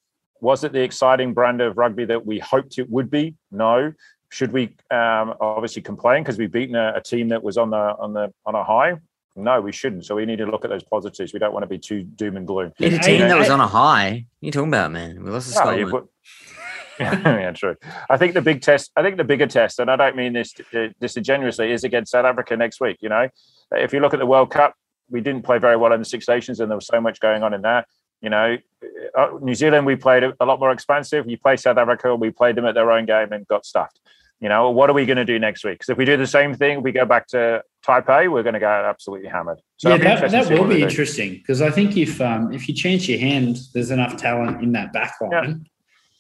[0.41, 3.35] was it the exciting brand of rugby that we hoped it would be?
[3.51, 3.93] No.
[4.31, 7.77] Should we um, obviously complain because we've beaten a, a, team that was on the
[7.77, 8.95] on the on a high?
[9.37, 10.05] No, we shouldn't.
[10.05, 11.33] So we need to look at those positives.
[11.33, 12.73] We don't want to be too doom and gloom.
[12.79, 14.11] In a team that was on a high.
[14.11, 15.23] What are you talking about, man?
[15.23, 15.91] We lost to Scotland.
[15.91, 16.09] No,
[17.01, 17.77] yeah, true.
[18.11, 20.55] I think the big test, I think the bigger test, and I don't mean this
[20.75, 22.99] uh, disingenuously, is against South Africa next week.
[23.01, 23.29] You know,
[23.73, 24.75] if you look at the World Cup,
[25.11, 27.43] we didn't play very well in the Six Nations, and there was so much going
[27.43, 27.87] on in that.
[28.21, 28.57] You know,
[29.17, 31.29] uh, New Zealand, we played a lot more expansive.
[31.29, 34.01] You play South Africa, we played them at their own game and got stuffed.
[34.41, 35.75] You know, what are we going to do next week?
[35.75, 38.61] Because if we do the same thing, we go back to Taipei, we're going to
[38.61, 39.61] go absolutely hammered.
[39.77, 43.09] So yeah, that, that will be interesting because I think if um, if you change
[43.09, 45.67] your hand, there's enough talent in that back line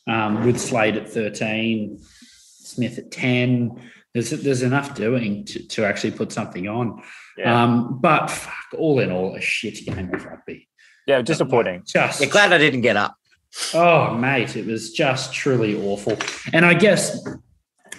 [0.06, 3.80] um, with Slade at 13, Smith at 10.
[4.14, 7.02] There's, there's enough doing to, to actually put something on.
[7.38, 7.62] Yeah.
[7.62, 10.68] Um, but fuck, all in all, a shit game of rugby.
[11.06, 11.82] Yeah, disappointing.
[11.86, 13.16] Just yeah, glad I didn't get up.
[13.74, 16.16] Oh, mate, it was just truly awful.
[16.52, 17.26] And I guess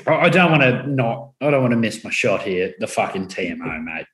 [0.07, 2.73] I don't want to not, I don't want to miss my shot here.
[2.79, 4.05] The fucking TMO, mate.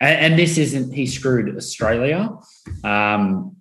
[0.00, 2.30] And, and this isn't, he screwed Australia.
[2.84, 3.56] Um,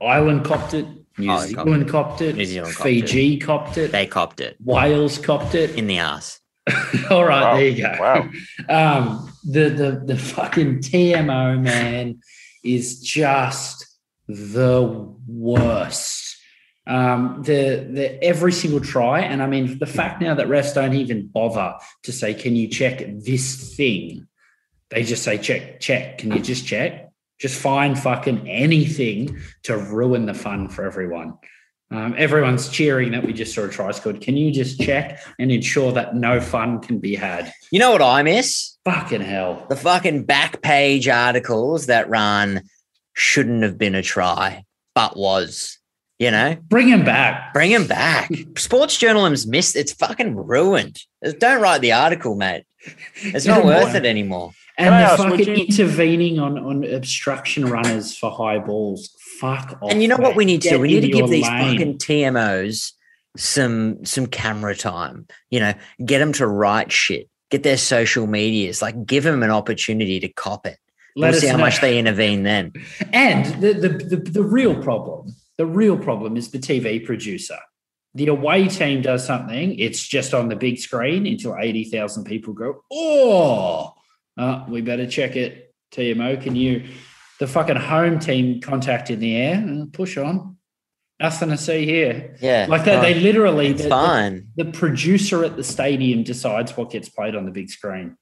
[0.00, 0.86] Ireland copped it
[1.18, 2.36] New Oh, Zealand copped it.
[2.36, 3.92] New Zealand copped Fiji copped it.
[3.92, 5.76] They copped it Wales copped it.
[5.76, 6.40] in the ass.
[7.10, 7.56] All right, Wow.
[7.56, 7.96] there you go.
[8.00, 8.30] Wow.
[8.68, 12.20] Um, the the the fucking TMO man
[12.64, 13.86] is just
[14.26, 14.82] the
[15.26, 16.36] worst.
[16.86, 20.94] Um, the the every single try, and I mean the fact now that refs don't
[20.94, 21.74] even bother
[22.04, 24.26] to say, "Can you check this thing?"
[24.90, 27.03] They just say, "Check, check." Can you just check?
[27.44, 31.34] Just find fucking anything to ruin the fun for everyone.
[31.90, 34.22] Um, everyone's cheering that we just saw a try scored.
[34.22, 37.52] Can you just check and ensure that no fun can be had?
[37.70, 38.78] You know what I miss?
[38.86, 39.66] Fucking hell.
[39.68, 42.62] The fucking back page articles that run
[43.12, 45.78] shouldn't have been a try, but was.
[46.18, 47.52] You know, Bring him back.
[47.52, 48.30] bring him back.
[48.56, 49.76] Sports journalism's missed.
[49.76, 50.98] It's fucking ruined.
[51.40, 52.64] Don't write the article, mate.
[53.16, 54.52] It's not worth it anymore.
[54.76, 59.10] And Can I the ask, fucking you- intervening on, on obstruction runners for high balls.
[59.38, 59.90] Fuck off.
[59.90, 60.80] And you know what we need to do?
[60.80, 61.78] We need to give these lane.
[61.78, 62.92] fucking TMOs
[63.36, 65.26] some some camera time.
[65.50, 67.28] You know, get them to write shit.
[67.50, 68.82] Get their social medias.
[68.82, 70.78] Like, give them an opportunity to cop it.
[71.16, 71.64] Let we'll us see how know.
[71.64, 72.72] much they intervene then.
[73.12, 77.58] And the, the, the, the real problem, the real problem is the TV producer.
[78.14, 82.82] The away team does something, it's just on the big screen until 80,000 people go,
[82.92, 83.92] oh,
[84.36, 85.72] uh, we better check it.
[85.92, 86.88] TMO, can you?
[87.40, 90.56] The fucking home team contact in the air, uh, push on.
[91.20, 92.36] Nothing to see here.
[92.40, 93.22] Yeah, Like that, they fine.
[93.22, 94.48] literally, It's the, fine.
[94.56, 98.16] the producer at the stadium decides what gets played on the big screen.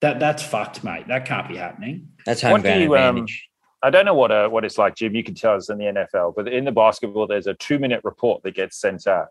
[0.00, 1.08] That That's fucked, mate.
[1.08, 2.10] That can't be happening.
[2.24, 3.26] That's What do ground you, um.
[3.82, 5.14] I don't know what uh, what it's like, Jim.
[5.14, 8.00] You can tell us in the NFL, but in the basketball, there's a two minute
[8.04, 9.28] report that gets sent out,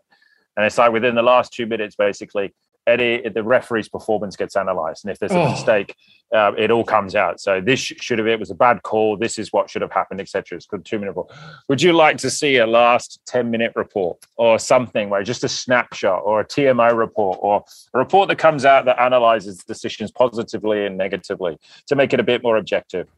[0.56, 2.54] and it's like within the last two minutes, basically,
[2.88, 5.50] Eddie, the referee's performance gets analysed, and if there's a Oh.
[5.50, 5.94] mistake,
[6.34, 7.40] uh, it all comes out.
[7.40, 9.16] So this should have it was a bad call.
[9.16, 10.56] This is what should have happened, etc.
[10.56, 11.30] It's called two minute report.
[11.68, 15.48] Would you like to see a last ten minute report or something where just a
[15.48, 20.84] snapshot or a TMO report or a report that comes out that analyzes decisions positively
[20.86, 23.08] and negatively to make it a bit more objective?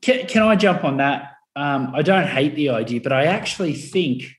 [0.00, 1.32] Can, can I jump on that?
[1.56, 4.37] Um, I don't hate the idea, but I actually think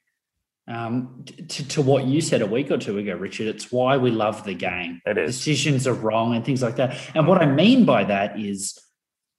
[0.69, 4.11] um, to, to what you said a week or two ago, Richard, it's why we
[4.11, 5.01] love the game.
[5.05, 5.37] It is.
[5.37, 6.95] Decisions are wrong and things like that.
[7.15, 8.77] And what I mean by that is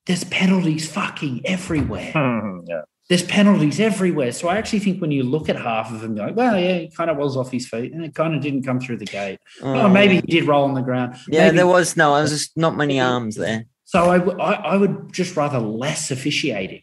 [0.07, 2.13] there's penalties fucking everywhere.
[2.67, 2.83] yeah.
[3.09, 4.33] There's penalties everywhere.
[4.33, 6.79] So I actually think when you look at half of them, you're like, well, yeah,
[6.79, 9.05] he kind of was off his feet and it kind of didn't come through the
[9.05, 9.39] gate.
[9.63, 11.17] Oh, maybe he did roll on the ground.
[11.29, 12.15] Yeah, Maybe- there was no.
[12.15, 13.67] There was just not many arms there.
[13.85, 16.83] So I, I would just rather less officiating.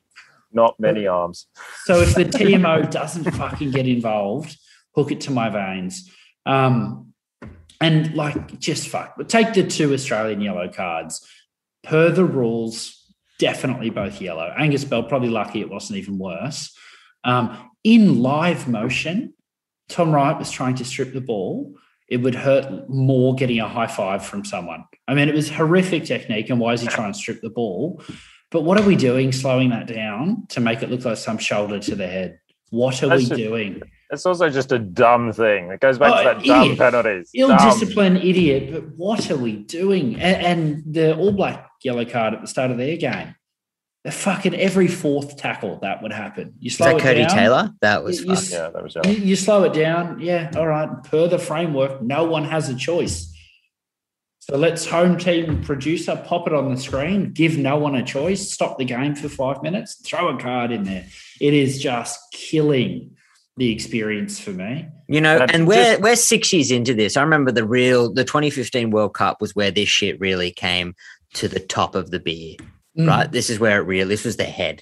[0.52, 1.48] Not many arms.
[1.84, 4.58] So if the TMO doesn't fucking get involved,
[4.96, 6.10] hook it to my veins.
[6.46, 7.14] Um,
[7.80, 9.16] and like, just fuck.
[9.18, 11.26] But take the two Australian yellow cards.
[11.84, 14.54] Per the rules, definitely both yellow.
[14.58, 16.76] Angus Bell, probably lucky it wasn't even worse.
[17.24, 19.34] Um, in live motion,
[19.90, 21.76] Tom Wright was trying to strip the ball.
[22.10, 24.86] It would hurt more getting a high five from someone.
[25.08, 26.50] I mean, it was horrific technique.
[26.50, 28.02] And why is he trying to strip the ball?
[28.52, 31.80] But what are we doing, slowing that down to make it look like some shoulder
[31.80, 32.40] to the head?
[32.70, 33.82] What are That's we just- doing?
[34.10, 35.70] It's also just a dumb thing.
[35.70, 36.78] It goes back Oh, to that dumb idiot.
[36.80, 37.30] penalties.
[37.34, 37.58] Ill Dumb.
[37.70, 40.16] disciplined idiot, but what are we doing?
[40.16, 43.36] And, and the All Black yellow card at the start of their game,
[44.06, 46.54] the fucking every fourth tackle that would happen.
[46.60, 47.72] You Is slow that it Codie down, Taylor?
[47.82, 48.52] That was You- you fucked.
[48.52, 50.88] Yeah, that was You, you slow it down, yeah, all right.
[51.04, 53.34] Per the framework, no one has a choice.
[54.50, 58.50] So let's home team producer pop it on the screen, give no one a choice,
[58.50, 61.06] stop the game for five minutes, throw a card in there.
[61.42, 63.12] It is just killing
[63.58, 64.88] the experience for me.
[65.10, 67.18] You know, And and we're just- we're six years into this.
[67.18, 70.96] I remember the real the 2015 World Cup was where this shit really came
[71.34, 72.56] to the top of the beer.
[72.98, 73.08] Mm.
[73.08, 74.82] Right, this is where it really this was the head,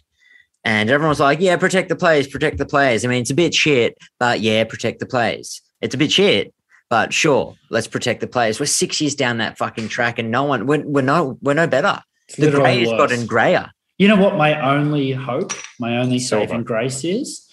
[0.63, 3.35] and everyone was like, "Yeah, protect the players, protect the players." I mean, it's a
[3.35, 5.61] bit shit, but yeah, protect the players.
[5.81, 6.53] It's a bit shit,
[6.89, 8.59] but sure, let's protect the players.
[8.59, 11.67] We're six years down that fucking track, and no one we're, we're no we're no
[11.67, 12.01] better.
[12.27, 13.71] It's The grey has gotten grayer.
[13.97, 16.47] You know what my only hope, my only Silver.
[16.47, 17.47] saving grace is?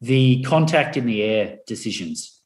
[0.00, 2.40] The contact in the air decisions.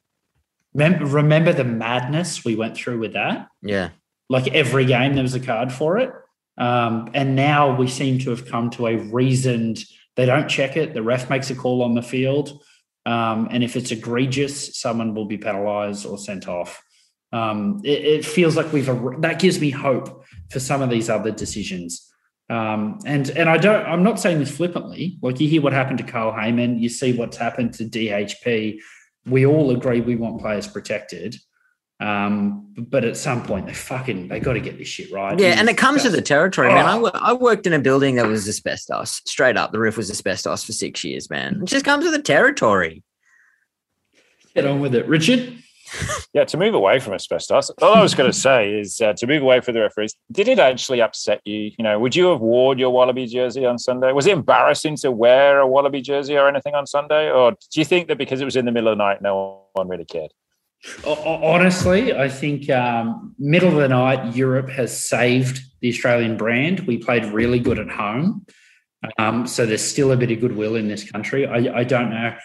[0.75, 3.49] Remember, remember the madness we went through with that?
[3.63, 3.91] Yeah,
[4.31, 6.11] Like every game, there was a card for it.
[6.57, 9.85] Um, and now we seem to have come to a reasoned,
[10.17, 10.95] they don't check it.
[10.95, 12.63] The ref makes a call on the field.
[13.05, 16.83] Um, and if it's egregious, someone will be penalized or sent off.
[17.33, 18.87] Um, it, it feels like we've,
[19.21, 22.13] that gives me hope for some of these other decisions.
[22.53, 23.87] Um, and and I don't.
[23.87, 25.19] I'm not saying this flippantly.
[25.23, 28.79] Like you hear what happened to Carl Hayman, you see what's happened to DHP.
[29.25, 31.37] We all agree we want players protected,
[32.03, 35.39] um, but at some point they fucking they got to get this shit right.
[35.39, 36.87] yeah, and it comes with the territory, man.
[36.87, 37.01] I Oh.
[37.03, 39.21] wo- I worked in a building that was asbestos.
[39.27, 41.61] Straight up, the roof was asbestos for six years, man.
[41.63, 43.03] It just comes with the territory.
[44.55, 45.59] Get on with it, Richard.
[46.33, 47.69] Yeah, to move away from asbestos.
[47.83, 50.17] All I was going to say is uh, to move away from the referees.
[50.33, 51.71] Did it actually upset you?
[51.77, 54.11] You know, would you have worn your Wallaby jersey on Sunday?
[54.13, 57.85] Was it embarrassing to wear a Wallaby jersey or anything on Sunday, or do you
[57.85, 60.33] think that because it was in the middle of the night, no one really cared?
[61.07, 66.81] Honestly, I think um, middle of the night, Europe has saved the Australian brand.
[66.81, 68.47] We played really good at home.
[69.19, 71.47] Um, so there's still a bit of goodwill in this country.
[71.47, 72.37] I, I don't know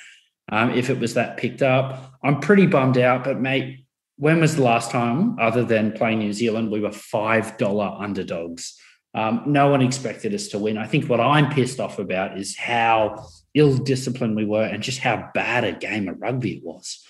[0.52, 2.14] um, if it was that picked up.
[2.24, 3.86] I'm pretty bummed out, but mate,
[4.18, 8.80] when was the last time, other than playing New Zealand, we were $5 underdogs?
[9.14, 10.78] Um, no one expected us to win.
[10.78, 15.00] I think what I'm pissed off about is how ill disciplined we were and just
[15.00, 17.04] how bad a game of rugby it was.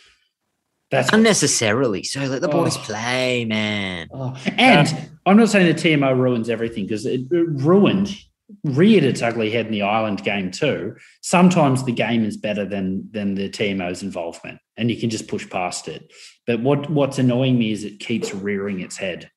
[0.90, 2.04] That's unnecessarily.
[2.04, 4.08] So let the boys oh, play, man.
[4.14, 4.36] Oh.
[4.58, 8.16] And I'm not saying the TMO ruins everything because it, it ruined
[8.64, 10.96] reared its ugly head in the Ireland game too.
[11.22, 15.50] Sometimes the game is better than than the TMO's involvement, and you can just push
[15.50, 16.12] past it.
[16.46, 19.30] But what what's annoying me is it keeps rearing its head.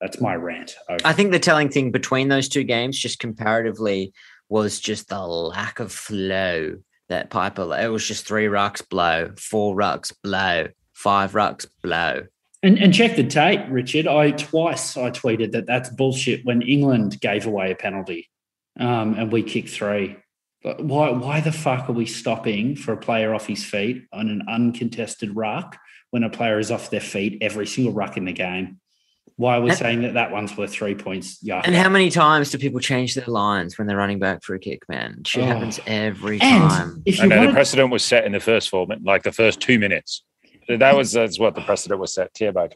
[0.00, 0.76] That's my rant.
[0.88, 1.00] Over.
[1.04, 4.12] I think the telling thing between those two games, just comparatively,
[4.48, 6.76] was just the lack of flow
[7.08, 7.76] that Piper.
[7.78, 12.26] It was just three rucks blow, four rucks blow, five rucks blow.
[12.62, 14.06] And, and check the tape, Richard.
[14.08, 18.28] I twice I tweeted that that's bullshit when England gave away a penalty
[18.78, 20.16] um, and we kicked three.
[20.62, 24.28] But why why the fuck are we stopping for a player off his feet on
[24.28, 25.78] an uncontested ruck
[26.10, 28.80] when a player is off their feet every single ruck in the game?
[29.38, 31.38] Why are we and, saying that that one's worth three points?
[31.42, 31.62] Yeah.
[31.64, 34.58] And how many times do people change their lines when they're running back for a
[34.58, 35.22] kick, man?
[35.24, 35.46] Shit oh.
[35.46, 37.02] happens every time.
[37.06, 39.32] If you I know wanted- the precedent was set in the first four, like the
[39.32, 40.22] first two minutes
[40.76, 42.68] that was that's what the precedent was set tier by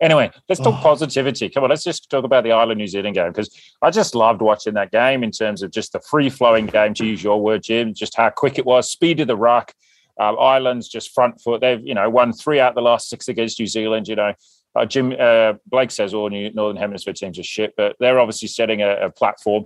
[0.00, 0.82] Anyway, let's talk oh.
[0.82, 1.48] positivity.
[1.48, 3.50] Come on, let's just talk about the Ireland New Zealand game because
[3.82, 7.04] I just loved watching that game in terms of just the free flowing game, to
[7.04, 9.72] use your word, Jim, just how quick it was, speed of the ruck.
[10.18, 11.60] Um, Ireland's just front foot.
[11.60, 14.06] They've you know won three out the last six against New Zealand.
[14.06, 14.32] You know,
[14.74, 18.48] uh, Jim uh, Blake says all New Northern Hemisphere teams are shit, but they're obviously
[18.48, 19.64] setting a, a platform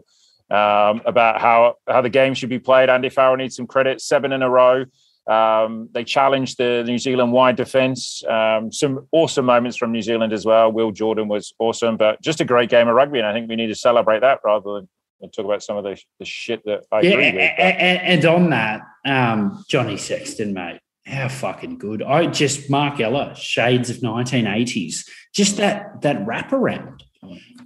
[0.51, 2.89] um, about how how the game should be played.
[2.89, 4.01] Andy Farrell needs some credit.
[4.01, 4.85] Seven in a row.
[5.27, 8.23] Um, they challenged the New Zealand wide defence.
[8.25, 10.71] Um, some awesome moments from New Zealand as well.
[10.71, 13.19] Will Jordan was awesome, but just a great game of rugby.
[13.19, 14.89] And I think we need to celebrate that rather than
[15.31, 17.53] talk about some of the, the shit that I yeah, agree with.
[17.59, 22.03] And, and, on that, um, Johnny Sexton, mate, how fucking good.
[22.03, 27.03] I just, Mark Ella, shades of 1980s, just that, that wraparound.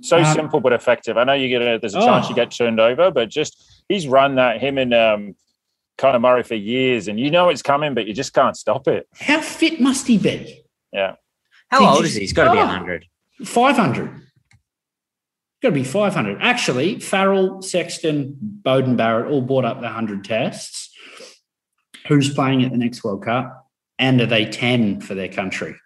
[0.01, 1.17] So um, simple but effective.
[1.17, 2.29] I know you get a, there's a chance oh.
[2.31, 5.35] you get turned over, but just he's run that him and um,
[5.97, 9.09] Conor Murray for years, and you know it's coming, but you just can't stop it.
[9.19, 10.63] How fit must he be?
[10.93, 11.17] Yeah.
[11.69, 12.21] How Did old you, is he?
[12.21, 13.07] He's got to oh, be 100.
[13.45, 14.07] 500.
[15.61, 16.39] Got to be 500.
[16.41, 20.95] Actually, Farrell, Sexton, Beauden Barrett all bought up the 100 tests.
[22.09, 23.67] Who's playing at the next World Cup?
[23.99, 25.77] And are they 10 for their country?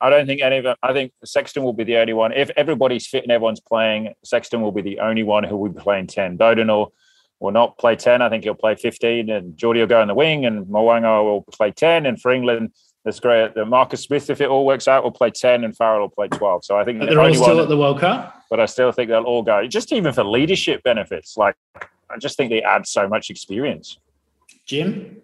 [0.00, 0.76] I don't think any of them.
[0.82, 2.32] I think Sexton will be the only one.
[2.32, 5.80] If everybody's fit and everyone's playing, Sexton will be the only one who will be
[5.80, 6.36] playing 10.
[6.36, 6.92] Beauden will
[7.40, 8.22] will not play 10.
[8.22, 11.42] I think he'll play 15, and Jordie will go in the wing, and Mo'unga will
[11.42, 12.06] play 10.
[12.06, 12.72] And for England,
[13.04, 13.54] that's great.
[13.54, 16.28] The Marcus Smith, if it all works out, will play 10, and Farrell will play
[16.28, 16.64] 12.
[16.64, 18.42] So I think but they're all still at the World Cup.
[18.50, 21.36] But I still think they'll all go, just even for leadership benefits.
[21.36, 23.98] Like, I just think they add so much experience.
[24.66, 25.20] Jim?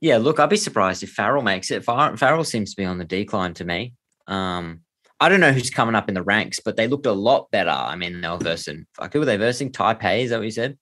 [0.00, 1.84] Yeah, look, I'd be surprised if Farrell makes it.
[1.84, 3.94] Farrell seems to be on the decline to me.
[4.26, 4.80] Um,
[5.18, 7.70] I don't know who's coming up in the ranks, but they looked a lot better.
[7.70, 9.70] I mean, they were versing, fuck, who were they versing?
[9.70, 10.78] Taipei, is that what you said?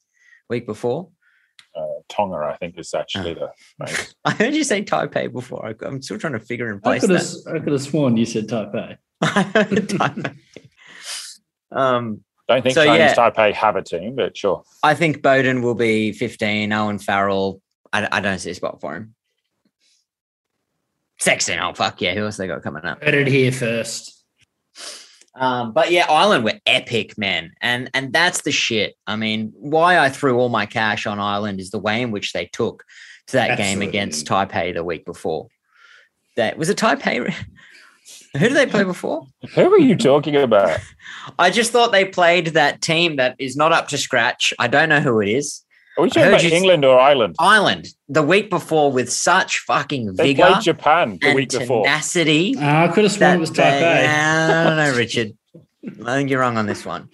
[0.48, 1.08] week before?
[1.76, 3.52] Uh, Tonga, I think, is actually oh.
[3.78, 4.06] the.
[4.24, 5.66] I heard you say Taipei before.
[5.66, 7.04] I, am still trying to figure in place.
[7.04, 8.96] I could, have, I could have sworn you said Taipei.
[9.22, 10.36] Taipei.
[11.70, 14.62] um, don't think so, Chinese yeah, Taipei have a team, but sure.
[14.82, 16.72] I think Beauden will be 15.
[16.72, 17.60] Owen Farrell,
[17.92, 19.14] I, I don't see a spot for him.
[21.18, 22.14] Sexton, oh fuck yeah!
[22.14, 23.02] Who else they got coming up?
[23.02, 24.14] Heard it here first.
[25.34, 28.94] Um, but yeah, Ireland were epic, man, and and that's the shit.
[29.06, 32.32] I mean, why I threw all my cash on Ireland is the way in which
[32.32, 32.84] they took
[33.28, 33.86] to that Absolutely.
[33.86, 35.48] game against Taipei the week before.
[36.36, 37.34] That was a Taipei.
[38.34, 39.26] Who did they play before?
[39.54, 40.78] Who are you talking about?
[41.38, 44.52] I just thought they played that team that is not up to scratch.
[44.58, 45.64] I don't know who it is.
[45.98, 47.34] Are we talking about England or Ireland?
[47.40, 47.88] Ireland.
[48.08, 50.44] The week before with such fucking they vigor.
[50.44, 51.84] They played Japan the week before.
[51.84, 52.56] Tenacity.
[52.56, 54.06] Uh, I could have sworn it was Taipei.
[54.06, 55.36] I don't know, Richard.
[56.06, 57.08] I think you're wrong on this one.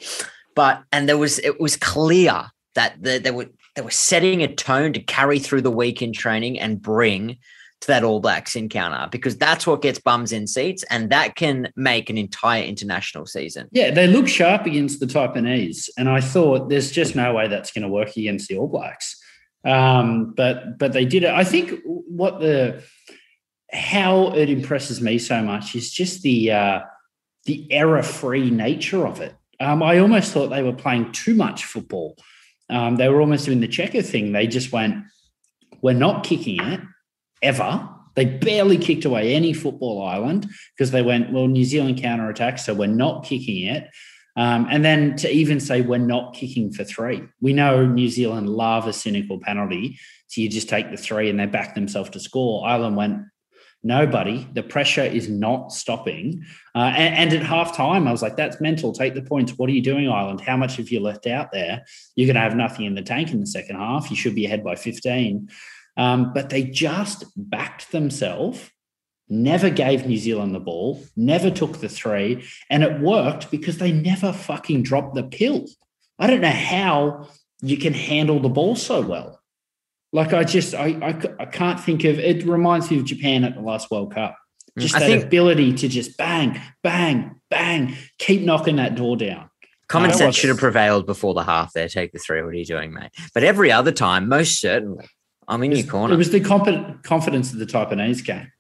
[0.55, 4.55] But and there was it was clear that the, they were they were setting a
[4.55, 7.39] tone to carry through the week in training and bring
[7.85, 11.71] to that All Blacks encounter because that's what gets bums in seats and that can
[11.77, 13.69] make an entire international season.
[13.73, 17.73] Yeah, they look sharp against the Taiwanese, and I thought there's just no way that's
[17.73, 19.21] going to work against the All Blacks.
[19.65, 21.31] Um, but but they did it.
[21.31, 22.83] I think what the
[23.73, 26.81] how it impresses me so much is just the uh,
[27.45, 29.35] the error-free nature of it.
[29.61, 32.17] Um, I almost thought they were playing too much football.
[32.71, 34.33] Um, they were almost doing the checker thing.
[34.33, 35.05] They just went,
[35.83, 36.81] "We're not kicking it
[37.43, 42.29] ever." They barely kicked away any football island because they went, "Well, New Zealand counter
[42.29, 43.89] attack, so we're not kicking it."
[44.37, 48.49] Um, and then to even say we're not kicking for three, we know New Zealand
[48.49, 49.99] love a cynical penalty.
[50.27, 52.67] So you just take the three and they back themselves to score.
[52.67, 53.23] Ireland went,
[53.85, 54.49] nobody.
[54.53, 56.45] The pressure is not stopping.
[56.75, 58.93] Uh, and, and, at half time, I was like, that's mental.
[58.93, 59.53] Take the points.
[59.57, 60.41] What are you doing, Ireland?
[60.41, 61.85] How much have you left out there?
[62.17, 64.11] You're going to have nothing in the tank in the second half.
[64.11, 65.49] You should be ahead by 15.
[65.97, 68.71] Um, but they just backed themselves
[69.29, 73.93] never gave New Zealand the ball, never took the three, and it worked because they
[73.93, 75.67] never fucking dropped the pill.
[76.19, 77.29] I don't know how
[77.63, 79.41] you can handle the ball so well.
[80.13, 82.45] Like I just I, I, I can't think of it.
[82.45, 84.37] Reminds me of Japan at the last World Cup.
[84.79, 89.17] Mm, just I that think, ability to just bang, bang, bang, keep knocking that door
[89.17, 89.51] down.
[89.89, 91.73] Common sense should have prevailed before the half.
[91.73, 92.43] There, take the three.
[92.43, 93.11] What are you doing, mate?
[93.35, 95.05] But every other time, most certainly,
[95.49, 96.15] I'm in your corner.
[96.15, 98.51] It was the confidence of the Taiwanese game.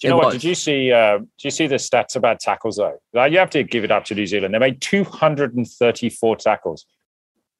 [0.00, 0.32] Do you know what?
[0.32, 0.92] Did you see?
[0.92, 2.98] Uh, did you see the stats about tackles though?
[3.12, 4.52] Like, you have to give it up to New Zealand.
[4.52, 6.86] They made 234 tackles.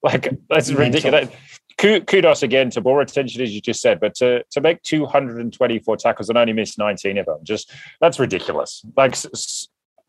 [0.05, 1.31] Like that's ridiculous.
[1.79, 6.29] Kudos again to ball retention, as you just said, but to to make 224 tackles
[6.29, 7.73] and only miss 19 of them, just
[8.03, 8.85] that's ridiculous.
[8.99, 9.17] Like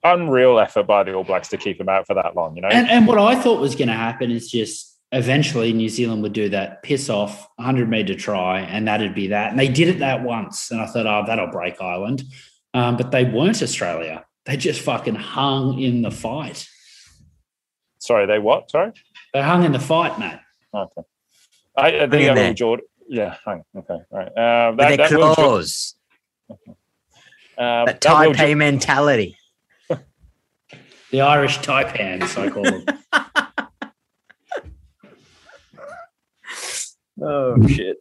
[0.03, 2.57] unreal effort by the All Blacks to keep them out for that long.
[2.57, 2.67] You know.
[2.67, 6.33] And, and what I thought was going to happen is just eventually New Zealand would
[6.33, 9.49] do that piss off 100 meter try, and that'd be that.
[9.49, 10.69] And they did it that once.
[10.69, 12.23] And I thought, oh, that'll break Ireland.
[12.73, 14.25] Um, but they weren't Australia.
[14.45, 16.67] They just fucking hung in the fight.
[17.97, 18.69] Sorry, they what?
[18.69, 18.91] Sorry?
[19.33, 20.39] They hung in the fight, mate.
[20.73, 21.01] Okay.
[21.77, 22.85] I, I think I Jordan.
[23.07, 23.63] Yeah, hang.
[23.75, 24.27] Okay, all right.
[24.27, 25.95] Uh, that, that claws.
[26.49, 29.37] Uh, that Taipei that mentality.
[31.11, 32.85] the Irish Taipans, I call them.
[37.21, 37.97] Oh shit.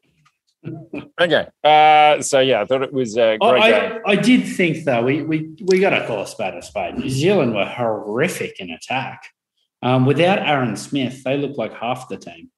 [1.20, 1.46] okay.
[1.62, 4.00] Uh, so yeah, I thought it was a great I, game.
[4.06, 6.98] I, did think though we we we got to call a spade a spade.
[6.98, 9.22] New Zealand were horrific in attack.
[9.82, 12.50] Um, without Aaron Smith, they look like half the team.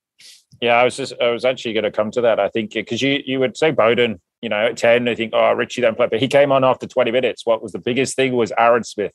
[0.60, 2.38] Yeah, I was just I was actually going to come to that.
[2.38, 5.52] I think because you you would say Beauden, you know, at ten, I think oh
[5.52, 7.44] Richie don't play, but he came on after twenty minutes.
[7.44, 9.12] What was the biggest thing was Aaron Smith.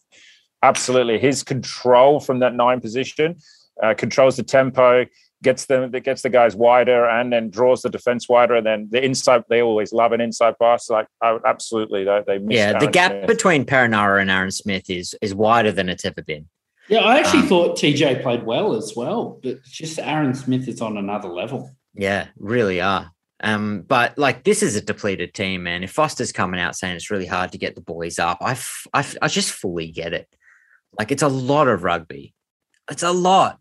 [0.62, 3.38] Absolutely, his control from that nine position
[3.82, 5.06] uh, controls the tempo
[5.44, 8.88] gets them that gets the guys wider and then draws the defense wider and then
[8.92, 12.70] the inside they always love an inside pass like I would absolutely they, they yeah
[12.70, 13.28] Aaron the gap Smith.
[13.28, 16.48] between Perenara and Aaron Smith is is wider than it's ever been
[16.90, 20.82] yeah I actually um, thought TJ played well as well but just Aaron Smith is
[20.82, 23.12] on another level yeah really are
[23.44, 25.84] um, but like this is a depleted team, man.
[25.84, 28.86] If Foster's coming out saying it's really hard to get the boys up, I, f-
[28.94, 30.28] I, f- I just fully get it.
[31.00, 32.36] Like it's a lot of rugby.
[32.88, 33.60] It's a lot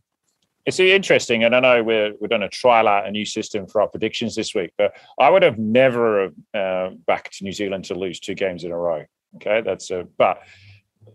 [0.66, 3.80] it's interesting, and I know we're we're going to trial out a new system for
[3.80, 8.20] our predictions this week, but I would have never uh, backed New Zealand to lose
[8.20, 9.04] two games in a row.
[9.36, 10.42] Okay, that's a but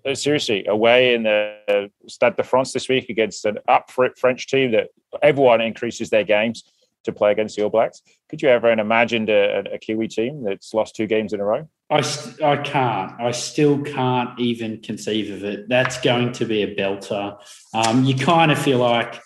[0.06, 4.72] uh, seriously away in the Stade de France this week against an up French team
[4.72, 4.90] that
[5.22, 6.64] everyone increases their games
[7.04, 8.02] to play against the All Blacks.
[8.30, 11.70] Could you ever imagine a, a Kiwi team that's lost two games in a row?
[11.92, 12.00] I,
[12.44, 13.22] I can't.
[13.22, 15.70] I still can't even conceive of it.
[15.70, 17.38] That's going to be a belter.
[17.76, 19.22] Um, you kind of feel like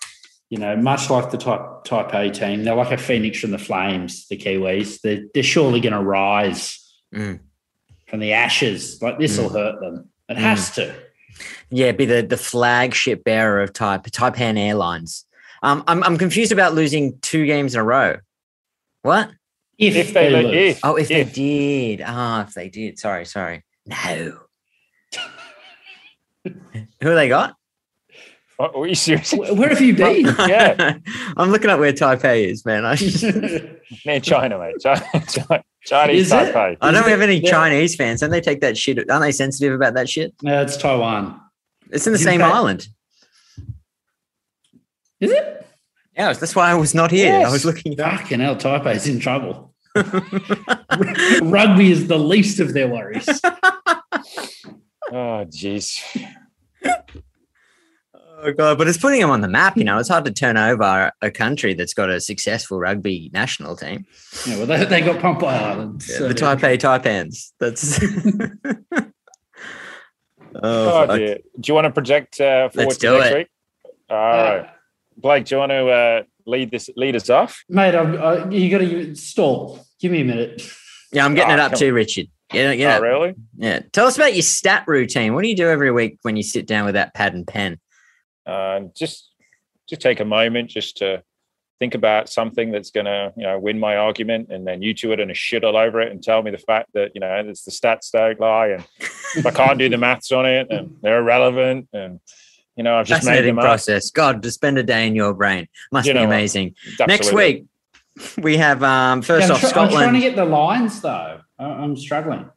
[0.50, 3.60] you know, much like the type type A team, they're like a phoenix from the
[3.60, 5.02] flames, the Kiwis.
[5.02, 6.80] They're, they're surely going to rise
[7.14, 7.40] mm.
[8.08, 9.00] from the ashes.
[9.02, 9.54] Like this will mm.
[9.54, 10.10] hurt them.
[10.28, 10.42] It mm.
[10.42, 10.94] has to.
[11.70, 15.26] Yeah, be the, the flagship bearer of type Taipan Airlines.
[15.62, 18.18] Um, I'm I'm confused about losing two games in a row.
[19.04, 19.32] What?
[19.78, 22.04] If, if they, they if, oh, if, if, they did.
[22.06, 23.00] Ah, oh, if they did.
[23.00, 23.64] Sorry, sorry.
[23.86, 24.40] No.
[26.44, 27.56] Who they got?
[28.60, 29.32] What, are you serious?
[29.32, 30.26] Where have you been?
[30.40, 30.98] yeah,
[31.38, 32.84] I'm looking up where Taipei is, man.
[32.86, 32.96] I
[34.06, 34.76] near China, mate.
[34.82, 36.76] China, Chinese is Taipei.
[36.82, 38.20] I don't have any Chinese fans.
[38.20, 39.10] Don't they take that shit?
[39.10, 40.36] Aren't they sensitive about that shit?
[40.44, 41.40] No, it's Taiwan.
[41.90, 42.90] It's in the is same island.
[45.22, 45.66] Is it?
[46.18, 47.28] Yeah, that's why I was not here.
[47.28, 47.48] Yes.
[47.48, 47.96] I was looking.
[47.96, 49.74] Fucking hell, Taipei's in trouble.
[49.96, 53.26] Rugby is the least of their worries.
[55.14, 56.04] oh, jeez.
[58.42, 58.78] Oh god!
[58.78, 59.78] But it's putting them on the map.
[59.78, 63.76] You know, it's hard to turn over a country that's got a successful rugby national
[63.76, 64.06] team.
[64.46, 66.06] Yeah, well, they, they got Pohnpei Island.
[66.08, 67.52] Yeah, so the Taipei Taipans.
[67.60, 68.02] That's.
[70.56, 71.40] oh, oh dear.
[71.60, 73.38] Do you want to project uh, forward Let's to next it.
[73.38, 73.48] week?
[74.10, 74.68] All right, uh,
[75.18, 75.46] Blake.
[75.46, 77.96] Do you want to uh, lead this lead us off, mate?
[77.96, 79.86] I'm, uh, you got to stall.
[80.00, 80.62] Give me a minute.
[81.12, 82.28] Yeah, I'm getting oh, it up too, Richard.
[82.54, 82.98] Yeah, yeah.
[82.98, 83.36] Oh, really?
[83.58, 83.82] Yeah.
[83.92, 85.34] Tell us about your stat routine.
[85.34, 87.80] What do you do every week when you sit down with that pad and pen?
[88.50, 89.32] Uh, just
[89.88, 91.24] just take a moment just to
[91.80, 95.12] think about something that's going to you know win my argument and then you two
[95.12, 97.32] are going to shit all over it and tell me the fact that you know
[97.48, 98.84] it's the stats don't lie and
[99.38, 102.20] if i can't do the maths on it and they're irrelevant and
[102.76, 103.64] you know i've just made Fascinating them up.
[103.66, 104.12] process.
[104.12, 106.34] God, to spend a day in your brain must You be know what?
[106.36, 106.76] amazing.
[107.08, 107.66] Next week,
[108.38, 111.40] we have um, first Yeah, I'm, off try- I'm trying to get the lines though.
[111.58, 112.50] I- I'm struggling.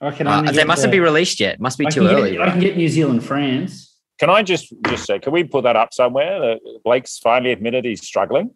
[0.00, 1.60] I can Uh, only they mustn't the- be released yet.
[1.60, 2.38] Must be I too can get- early.
[2.40, 3.91] I can get New Zealand, France.
[4.22, 7.84] Can i just just say can we put that up somewhere that blake's finally admitted
[7.84, 8.48] he's struggling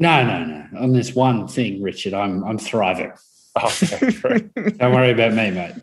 [0.00, 0.60] No, no, no.
[0.84, 3.12] On this one thing, Richard, I'm I'm thriving.
[3.60, 3.72] oh.
[4.78, 5.74] Don't worry about me, mate.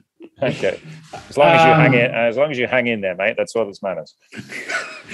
[0.41, 0.79] Okay
[1.29, 3.35] as long as you Um, hang in as long as you hang in there mate
[3.37, 4.15] that's all that matters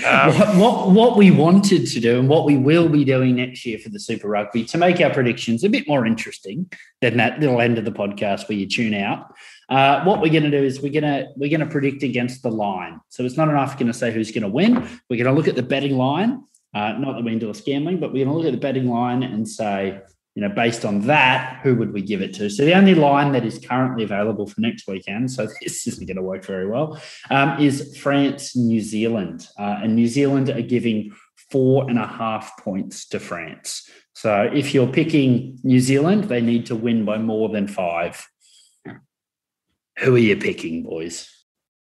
[0.07, 3.65] um, what, what what we wanted to do and what we will be doing next
[3.65, 7.41] year for the Super Rugby to make our predictions a bit more interesting than that
[7.41, 9.33] little end of the podcast where you tune out.
[9.67, 12.41] Uh, what we're going to do is we're going to we're going to predict against
[12.41, 13.01] the line.
[13.09, 14.75] So it's not enough going to say who's going to win.
[15.09, 16.43] We're going to look at the betting line.
[16.73, 19.23] Uh, not that we endorse gambling, but we're going to look at the betting line
[19.23, 19.99] and say,
[20.35, 22.49] you know, based on that, who would we give it to?
[22.49, 26.17] So the only line that is currently available for next weekend, so this isn't going
[26.17, 29.47] to work very well, um, is France, New Zealand.
[29.59, 31.11] Uh, and New Zealand are giving
[31.51, 33.89] four and a half points to France.
[34.13, 38.25] So if you're picking New Zealand, they need to win by more than five.
[39.99, 41.29] Who are you picking, boys?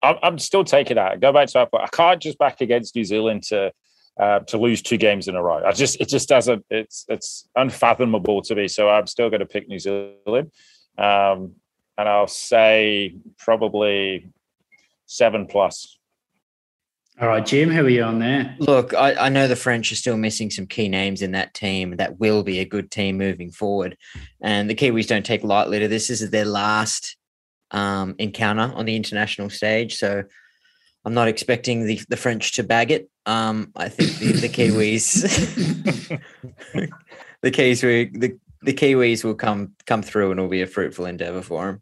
[0.01, 1.19] I'm, still taking that.
[1.19, 3.73] Go back to I can't just back against New Zealand to
[4.19, 5.63] uh, to lose two games in a row.
[5.65, 6.65] I just it just doesn't.
[6.69, 8.67] It's it's unfathomable to me.
[8.67, 10.51] So I'm still going to pick New Zealand,
[10.97, 11.53] um,
[11.97, 14.29] and I'll say probably
[15.05, 15.97] seven plus.
[17.21, 18.55] All right, Jim, how are you on there?
[18.59, 21.97] Look, I, I know the French are still missing some key names in that team
[21.97, 23.97] that will be a good team moving forward.
[24.41, 26.07] And the Kiwis don't take lightly to this.
[26.07, 27.17] This is their last
[27.71, 29.97] um, encounter on the international stage.
[29.97, 30.23] So
[31.03, 33.09] I'm not expecting the, the French to bag it.
[33.29, 35.21] Um, I think the, the Kiwis,
[37.41, 41.05] the Kiwis, will, the, the Kiwis will come come through and it'll be a fruitful
[41.05, 41.79] endeavor for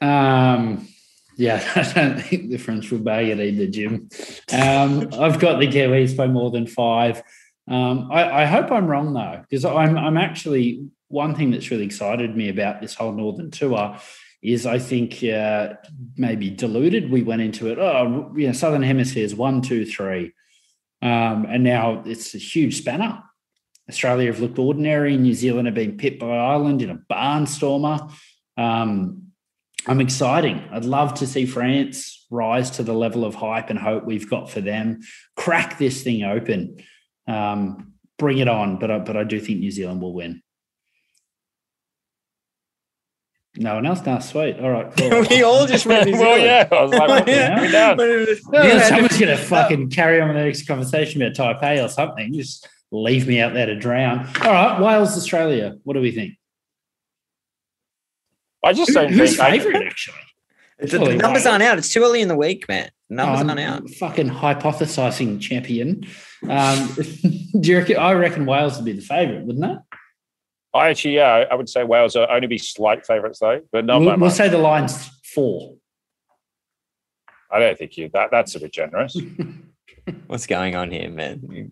[0.00, 0.08] them.
[0.08, 0.88] Um,
[1.36, 4.08] yeah, I don't think the French will bag it either, Jim.
[4.54, 7.22] Um, I've got the Kiwis by more than five.
[7.68, 11.84] Um, I, I hope I'm wrong though, because I'm I'm actually one thing that's really
[11.84, 13.98] excited me about this whole Northern tour
[14.40, 15.74] is I think uh,
[16.16, 17.10] maybe deluded.
[17.10, 17.78] We went into it.
[17.78, 20.32] Oh, you know, Southern Hemisphere's one, two, three,
[21.04, 23.22] um, and now it's a huge spanner.
[23.88, 25.16] Australia have looked ordinary.
[25.18, 28.10] New Zealand have been pipped by Ireland in a barnstormer.
[28.56, 29.24] Um,
[29.86, 30.66] I'm exciting.
[30.72, 34.48] I'd love to see France rise to the level of hype and hope we've got
[34.48, 35.00] for them.
[35.36, 36.82] Crack this thing open.
[37.28, 38.78] Um, bring it on.
[38.78, 40.42] But I, but I do think New Zealand will win.
[43.56, 44.04] No one else?
[44.04, 44.58] No, sweet.
[44.58, 44.92] All right.
[44.96, 45.24] Cool.
[45.30, 46.42] we all just went New well, Zealand.
[46.44, 46.68] yeah.
[46.76, 47.50] I was like, what Yeah.
[47.54, 48.36] have we done?
[48.68, 52.32] Yeah, someone's going to fucking carry on with the next conversation about Taipei or something.
[52.34, 54.26] Just leave me out there to drown.
[54.42, 55.76] All right, Wales, Australia.
[55.84, 56.34] What do we think?
[58.64, 59.40] I just Who- don't who's think.
[59.40, 60.16] I- favourite, actually?
[60.80, 61.46] The, the numbers Wales.
[61.46, 61.78] aren't out.
[61.78, 62.90] It's too early in the week, man.
[63.08, 63.88] Numbers I'm aren't out.
[63.90, 66.04] Fucking hypothesizing champion.
[66.48, 66.88] Um,
[67.60, 69.78] do you reckon, I reckon Wales would be the favourite, wouldn't it?
[70.74, 74.00] I actually, yeah, I would say Wales are only be slight favourites though, but not
[74.00, 74.32] we'll, we'll much.
[74.32, 75.76] say the line's four.
[77.50, 79.16] I don't think you that that's a bit generous.
[80.26, 81.70] What's going on here, man?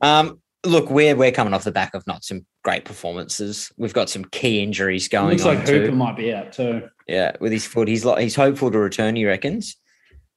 [0.00, 3.72] Um, look, we're we're coming off the back of not some great performances.
[3.76, 5.30] We've got some key injuries going on.
[5.32, 5.80] Looks on like too.
[5.80, 6.88] Hooper might be out too.
[7.08, 9.16] Yeah, with his foot, he's like he's hopeful to return.
[9.16, 9.76] He reckons,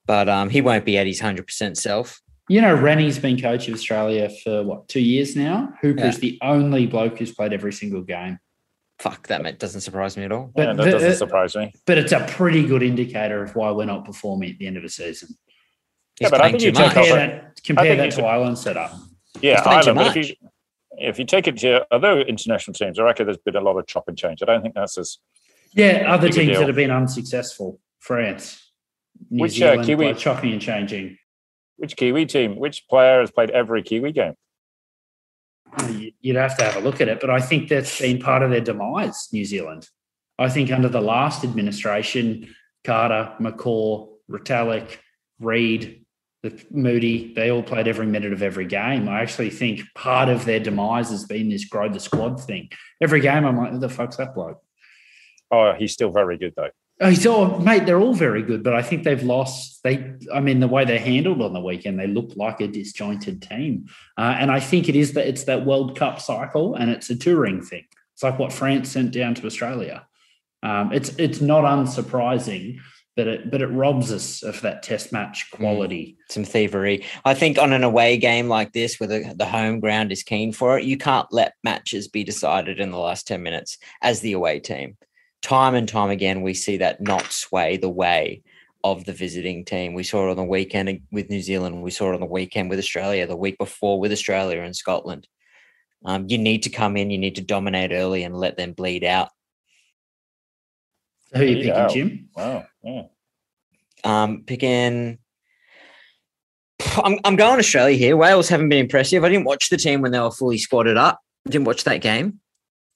[0.07, 2.19] but um, he won't be at his hundred percent self.
[2.47, 5.73] You know, Rennie's been coach of Australia for what two years now.
[5.81, 8.39] Hooper's the only bloke who's played every single game.
[8.99, 9.57] Fuck that, mate.
[9.59, 10.51] Doesn't surprise me at all.
[10.55, 11.73] yeah, But that the- doesn't surprise me.
[11.85, 14.83] But it's a pretty good indicator of why we're not performing at the end of
[14.83, 15.29] a season.
[16.17, 16.77] He's Yeah, but I think you much.
[16.83, 18.93] take Compare off that, compare that to should- Ireland's setup.
[19.41, 19.97] Yeah, Ireland.
[19.97, 20.35] But if you
[20.97, 23.85] if you take it to other international teams, I reckon there's been a lot of
[23.85, 24.41] chop and change.
[24.41, 25.17] I don't think that's as
[25.73, 26.59] Yeah, other Big a teams deal.
[26.61, 27.81] that have been unsuccessful.
[27.99, 28.71] France,
[29.29, 31.17] New Which, uh, Zealand, Kiwi- by chopping and changing.
[31.77, 34.33] Which Kiwi team, which player has played every Kiwi game?
[35.89, 38.41] You- You'd have to have a look at it, but I think that's been part
[38.43, 39.87] of their demise, New Zealand.
[40.39, 42.53] I think under the last administration,
[42.83, 44.97] Carter, McCaw, Retallick,
[45.39, 46.03] Read,
[46.43, 49.07] the Moody, they all played every minute of every game.
[49.09, 52.69] I actually think part of their demise has been this grow the squad thing.
[53.01, 54.61] Every game, I'm like, who the fuck's that bloke?
[55.51, 56.69] Oh, he's still very good though.
[57.01, 59.83] Oh, all, mate, they're all very good, but I think they've lost.
[59.83, 63.41] They, I mean, the way they handled on the weekend, they look like a disjointed
[63.41, 63.87] team.
[64.17, 67.15] Uh, and I think it is that it's that World Cup cycle and it's a
[67.15, 67.83] touring thing.
[68.13, 70.07] It's like what France sent down to Australia.
[70.63, 72.79] Um, it's it's not unsurprising,
[73.17, 76.17] but it but it robs us of that Test match quality.
[76.29, 77.03] Some thievery.
[77.25, 80.53] I think on an away game like this, where the, the home ground is keen
[80.53, 84.31] for it, you can't let matches be decided in the last 10 minutes as the
[84.31, 84.97] away team.
[85.45, 88.41] Time and time again, we see that not sway the way
[88.83, 89.93] of the visiting team.
[89.93, 91.83] We saw it on the weekend with New Zealand.
[91.83, 95.27] We saw it on the weekend with Australia, the week before with Australia and Scotland.
[96.03, 99.03] Um, you need to come in, you need to dominate early and let them bleed
[99.03, 99.29] out.
[101.35, 102.29] Who are you picking, Jim?
[102.35, 102.65] Wow.
[102.81, 103.03] Yeah.
[104.03, 105.19] Um, picking.
[107.03, 108.17] I'm, I'm going Australia here.
[108.17, 109.23] Wales haven't been impressive.
[109.23, 111.19] I didn't watch the team when they were fully squatted up.
[111.45, 112.39] I didn't watch that game.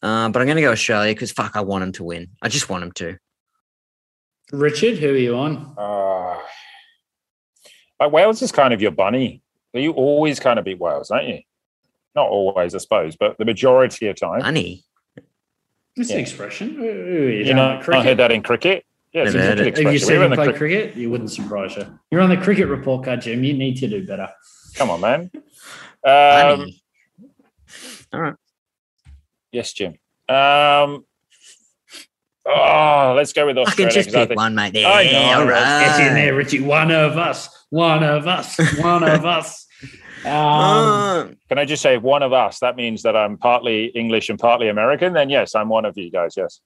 [0.01, 2.29] Uh, but I'm going to go Australia because fuck, I want them to win.
[2.41, 3.17] I just want them to.
[4.51, 5.73] Richard, who are you on?
[5.77, 6.37] Uh,
[7.99, 9.41] like Wales is kind of your bunny.
[9.73, 11.39] You always kind of beat Wales, don't you?
[12.15, 14.41] Not always, I suppose, but the majority of time.
[14.41, 14.83] Bunny.
[15.95, 16.15] It's Yeah.
[16.15, 16.77] an expression.
[16.79, 18.85] Ooh, You, You know, like I heard that in cricket.
[19.13, 19.83] Yeah, it's Never heard cricket it.
[19.83, 20.21] Have you expression.
[20.21, 20.57] seen him play cricket.
[20.59, 20.95] cricket?
[20.95, 21.99] You wouldn't surprise you.
[22.09, 23.43] You're on the cricket report card, Jim.
[23.43, 24.29] You need to do better.
[24.75, 25.29] Come on, man.
[26.05, 26.71] Um,
[28.11, 28.33] Bunny.
[29.51, 29.93] Yes, Jim.
[30.27, 31.05] Um,
[32.45, 33.93] oh, let's go with Fucking Australia.
[33.93, 34.73] just 'cause I pick think- one, mate.
[34.73, 35.97] There, I know, all right.
[35.97, 36.59] Get in there, Richie.
[36.61, 37.49] One of us.
[37.69, 38.57] One of us.
[38.79, 39.65] One of us.
[40.25, 42.59] Um, Can I just say one of us?
[42.59, 45.13] That means that I'm partly English and partly American.
[45.13, 46.33] Then yes, I'm one of you guys.
[46.35, 46.59] Yes.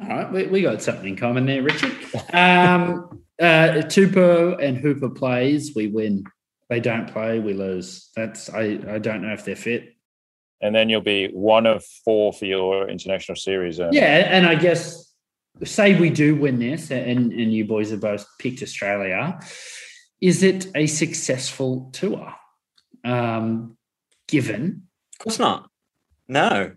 [0.00, 1.92] all right, we, we got something in common there, Richard.
[2.32, 6.24] Um, uh, Tupou and Hooper plays, we win.
[6.68, 8.10] They don't play, we lose.
[8.14, 9.96] That's I, I don't know if they're fit.
[10.62, 13.80] And then you'll be one of four for your international series.
[13.80, 15.12] uh, Yeah, and I guess
[15.64, 19.40] say we do win this, and and you boys have both picked Australia.
[20.20, 22.34] Is it a successful tour?
[23.04, 23.78] Um,
[24.28, 24.82] given
[25.14, 25.68] of course not.
[26.28, 26.72] No.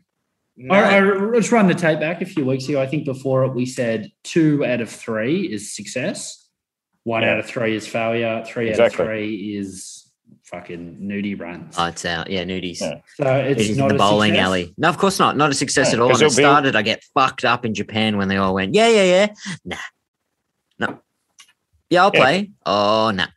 [0.56, 0.74] No.
[0.76, 2.82] I, I, let's run the tape back a few weeks ago.
[2.82, 6.48] I think before it we said two out of three is success,
[7.04, 7.34] one Yeah.
[7.34, 9.04] out of three is failure, three Exactly.
[9.04, 9.93] out of three is
[10.58, 11.76] fucking nudie runs.
[11.78, 12.30] it's out.
[12.30, 12.80] Yeah, nudies.
[12.80, 13.00] Yeah.
[13.16, 14.46] so it's Nudies not the a bowling success.
[14.46, 14.74] alley.
[14.78, 15.36] No, of course not.
[15.36, 16.10] Not a success Yeah, at all.
[16.12, 18.88] And it be- started, I get fucked up in Japan when they all went, yeah,
[18.88, 19.28] yeah, yeah.
[19.66, 19.78] Nah.
[20.80, 21.00] No.
[21.90, 22.20] Yeah, I'll Yeah.
[22.20, 22.52] play.
[22.66, 23.28] Oh, nah.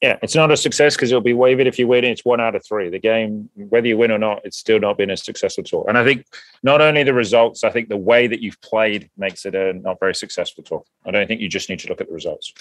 [0.00, 2.04] Yeah, it's not a success because it'll be waived if you win.
[2.04, 2.90] It's one out of three.
[2.90, 5.84] The game, whether you win or not, it's still not been a successful tour.
[5.88, 6.26] And I think
[6.62, 9.98] not only the results, I think the way that you've played makes it a not
[10.00, 10.82] very successful tour.
[11.06, 12.52] I don't think you just need to look at the results.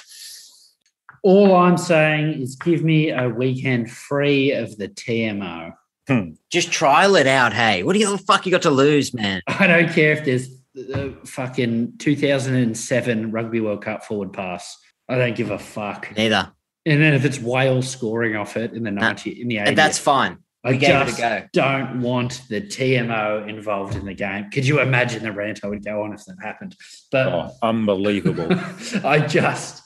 [1.23, 5.73] All I'm saying is give me a weekend free of the TMO.
[6.07, 6.31] Hmm.
[6.51, 7.53] Just trial it out.
[7.53, 9.41] Hey, what do you the fuck you got to lose, man?
[9.47, 14.77] I don't care if there's the fucking 2007 Rugby World Cup forward pass.
[15.07, 16.11] I don't give a fuck.
[16.15, 16.51] Neither.
[16.85, 19.77] And then if it's Wales scoring off it in the 90 in the 80s, And
[19.77, 20.37] that's fine.
[20.65, 21.43] I We gave it a just go.
[21.53, 24.49] don't want the TMO involved in the game.
[24.49, 26.75] Could you imagine the rant I would go on if that happened?
[27.11, 28.47] But Oh, unbelievable.
[29.05, 29.82] I just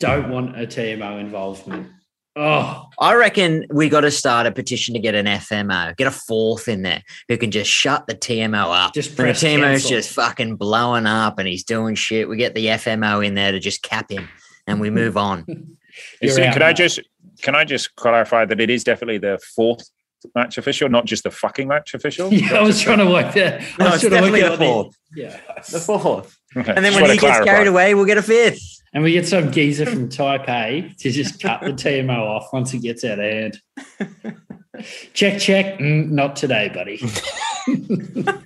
[0.00, 1.88] don't want a TMO involvement.
[2.36, 6.12] Oh, I reckon we got to start a petition to get an FMO, get a
[6.12, 8.94] fourth in there who can just shut the TMO up.
[8.94, 9.90] Just when the press TMO's cancel.
[9.90, 13.58] just fucking blowing up and he's doing shit, we get the FMO in there to
[13.58, 14.28] just cap him
[14.68, 15.44] and we move on.
[16.22, 17.00] You see, out can I just
[17.42, 19.90] can I just clarify that it is definitely the fourth
[20.36, 22.32] match official, not just the fucking match official?
[22.32, 23.62] yeah, I was trying to work that.
[23.62, 24.96] I No, was it's trying definitely out the what fourth.
[25.16, 25.40] Yeah.
[25.72, 26.37] The fourth.
[26.56, 28.60] Okay, And then just when he gets carried away, we'll get a fifth.
[28.94, 32.78] And we get some geezer from Taipei to just cut the TMO off once it
[32.78, 33.60] gets out of hand.
[35.12, 35.78] check, check.
[35.78, 37.00] Mm, not today, buddy.
[38.26, 38.34] All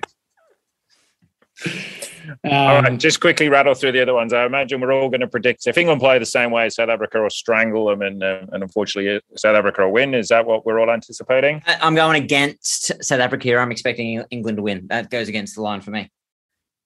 [2.44, 4.32] Um, right, just quickly rattle through the other ones.
[4.32, 7.20] I imagine we're all going to predict if England play the same way, South Africa
[7.20, 10.14] will strangle them, and uh, and unfortunately, South Africa will win.
[10.14, 11.62] Is that what we're all anticipating?
[11.66, 13.59] I'm going against South Africa here.
[13.61, 14.86] I'm expecting England to win.
[14.86, 16.11] That goes against the line for me.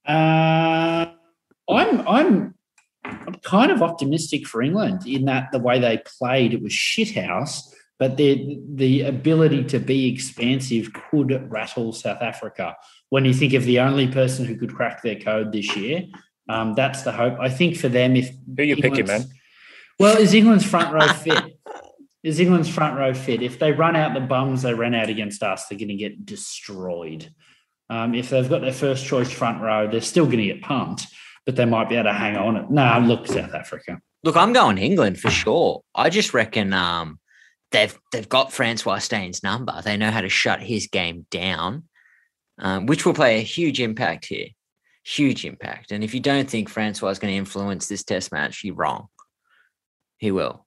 [0.07, 1.07] Uh,
[1.69, 2.55] I'm I'm
[3.05, 7.63] I'm kind of optimistic for England in that the way they played it was shithouse,
[7.99, 12.77] but the the ability to be expansive could rattle South Africa.
[13.11, 16.05] When you think of the only person who could crack their code this year,
[16.49, 17.39] um, that's the hope.
[17.41, 19.25] I think for them, if Who you picking, man?
[19.99, 21.59] Well, is England's front row fit?
[22.23, 23.43] Is England's front row fit?
[23.43, 26.27] If they run out the bums they ran out against us, they're going to get
[26.27, 27.31] destroyed.
[27.89, 31.07] Um, if they've got their first choice front row, they're still going to get pumped,
[31.45, 32.71] but they might be able to hang on it.
[32.71, 34.01] Nah, look, South Africa.
[34.25, 35.83] Look, I'm going England for sure.
[35.95, 37.21] I just reckon um,
[37.71, 39.81] they've they've got Francois Steyn's number.
[39.85, 41.85] They know how to shut his game down,
[42.59, 44.49] um, which will play a huge impact here.
[45.05, 45.93] Huge impact.
[45.93, 49.07] And if you don't think Francois is going to influence this test match, you're wrong.
[50.19, 50.66] He will.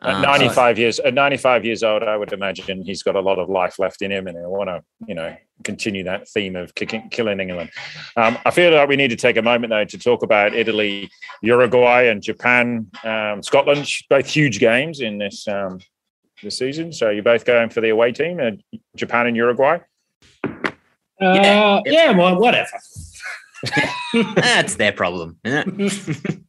[0.00, 3.38] At Um, 95 years, at 95 years old, I would imagine he's got a lot
[3.40, 6.72] of life left in him, and I want to, you know, continue that theme of
[6.76, 7.70] kicking, killing England.
[8.16, 11.10] Um, I feel like we need to take a moment though to talk about Italy,
[11.42, 13.90] Uruguay, and Japan, um, Scotland.
[14.08, 15.80] Both huge games in this um,
[16.44, 16.92] this season.
[16.92, 19.78] So you're both going for the away team, uh, Japan and Uruguay.
[20.44, 20.70] Uh,
[21.20, 21.80] Yeah.
[21.86, 22.78] yeah, well, whatever.
[24.36, 26.38] That's their problem, isn't it?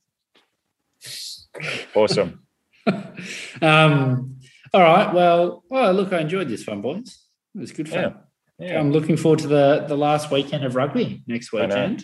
[1.95, 2.45] Awesome.
[3.61, 4.37] um,
[4.73, 5.13] all right.
[5.13, 7.25] Well, well, look, I enjoyed this one, boys.
[7.55, 8.15] It was good fun.
[8.59, 8.79] Yeah.
[8.79, 12.01] I'm looking forward to the the last weekend of rugby next weekend.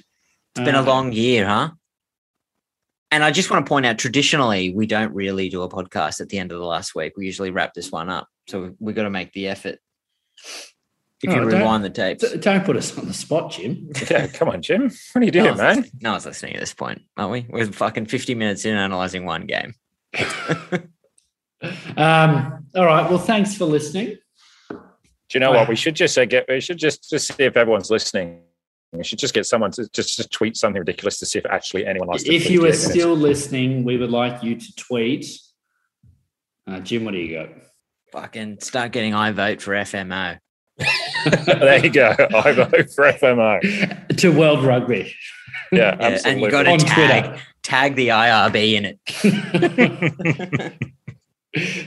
[0.55, 1.71] It's been a Uh, long year, huh?
[3.11, 6.29] And I just want to point out traditionally, we don't really do a podcast at
[6.29, 7.13] the end of the last week.
[7.17, 8.27] We usually wrap this one up.
[8.47, 9.79] So we've got to make the effort.
[10.43, 10.73] If
[11.23, 12.29] you Oh, don't- rewind the tapes.
[12.37, 13.89] Don't put us on the spot, Jim.
[14.09, 14.91] Yeah, come on, Jim.
[15.13, 15.77] What are you doing, no, man?
[15.77, 17.45] listening- no one's listening at this point, aren't we?
[17.49, 19.75] We're fucking 50 minutes in analyzing one game.
[21.97, 23.09] Um, all right.
[23.09, 24.17] Well, thanks for listening.
[24.69, 24.79] Do
[25.33, 25.67] you know what?
[25.67, 26.45] We should just uh, get.
[26.47, 28.41] We should just just see if everyone's listening.
[28.91, 31.85] We should just get someone to just, just tweet something ridiculous to see if actually
[31.85, 32.23] anyone likes.
[32.23, 35.25] If you are still listening, we would like you to tweet.
[36.67, 37.49] Uh, Jim, what do you got?
[38.11, 40.37] Fucking start getting I vote for FMO.
[41.45, 42.15] there you go.
[42.19, 44.17] I vote for FMO.
[44.17, 45.13] to World Rugby.
[45.71, 46.31] Yeah, Yeah, absolutely.
[46.31, 47.41] and you got to On tag, Twitter.
[47.65, 48.99] Tag the IRB in it.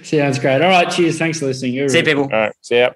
[0.04, 0.60] Sounds great.
[0.60, 0.90] All right.
[0.90, 1.18] Cheers.
[1.18, 1.88] Thanks for listening.
[1.88, 2.24] See you, people.
[2.24, 2.52] All right.
[2.62, 2.90] See ya.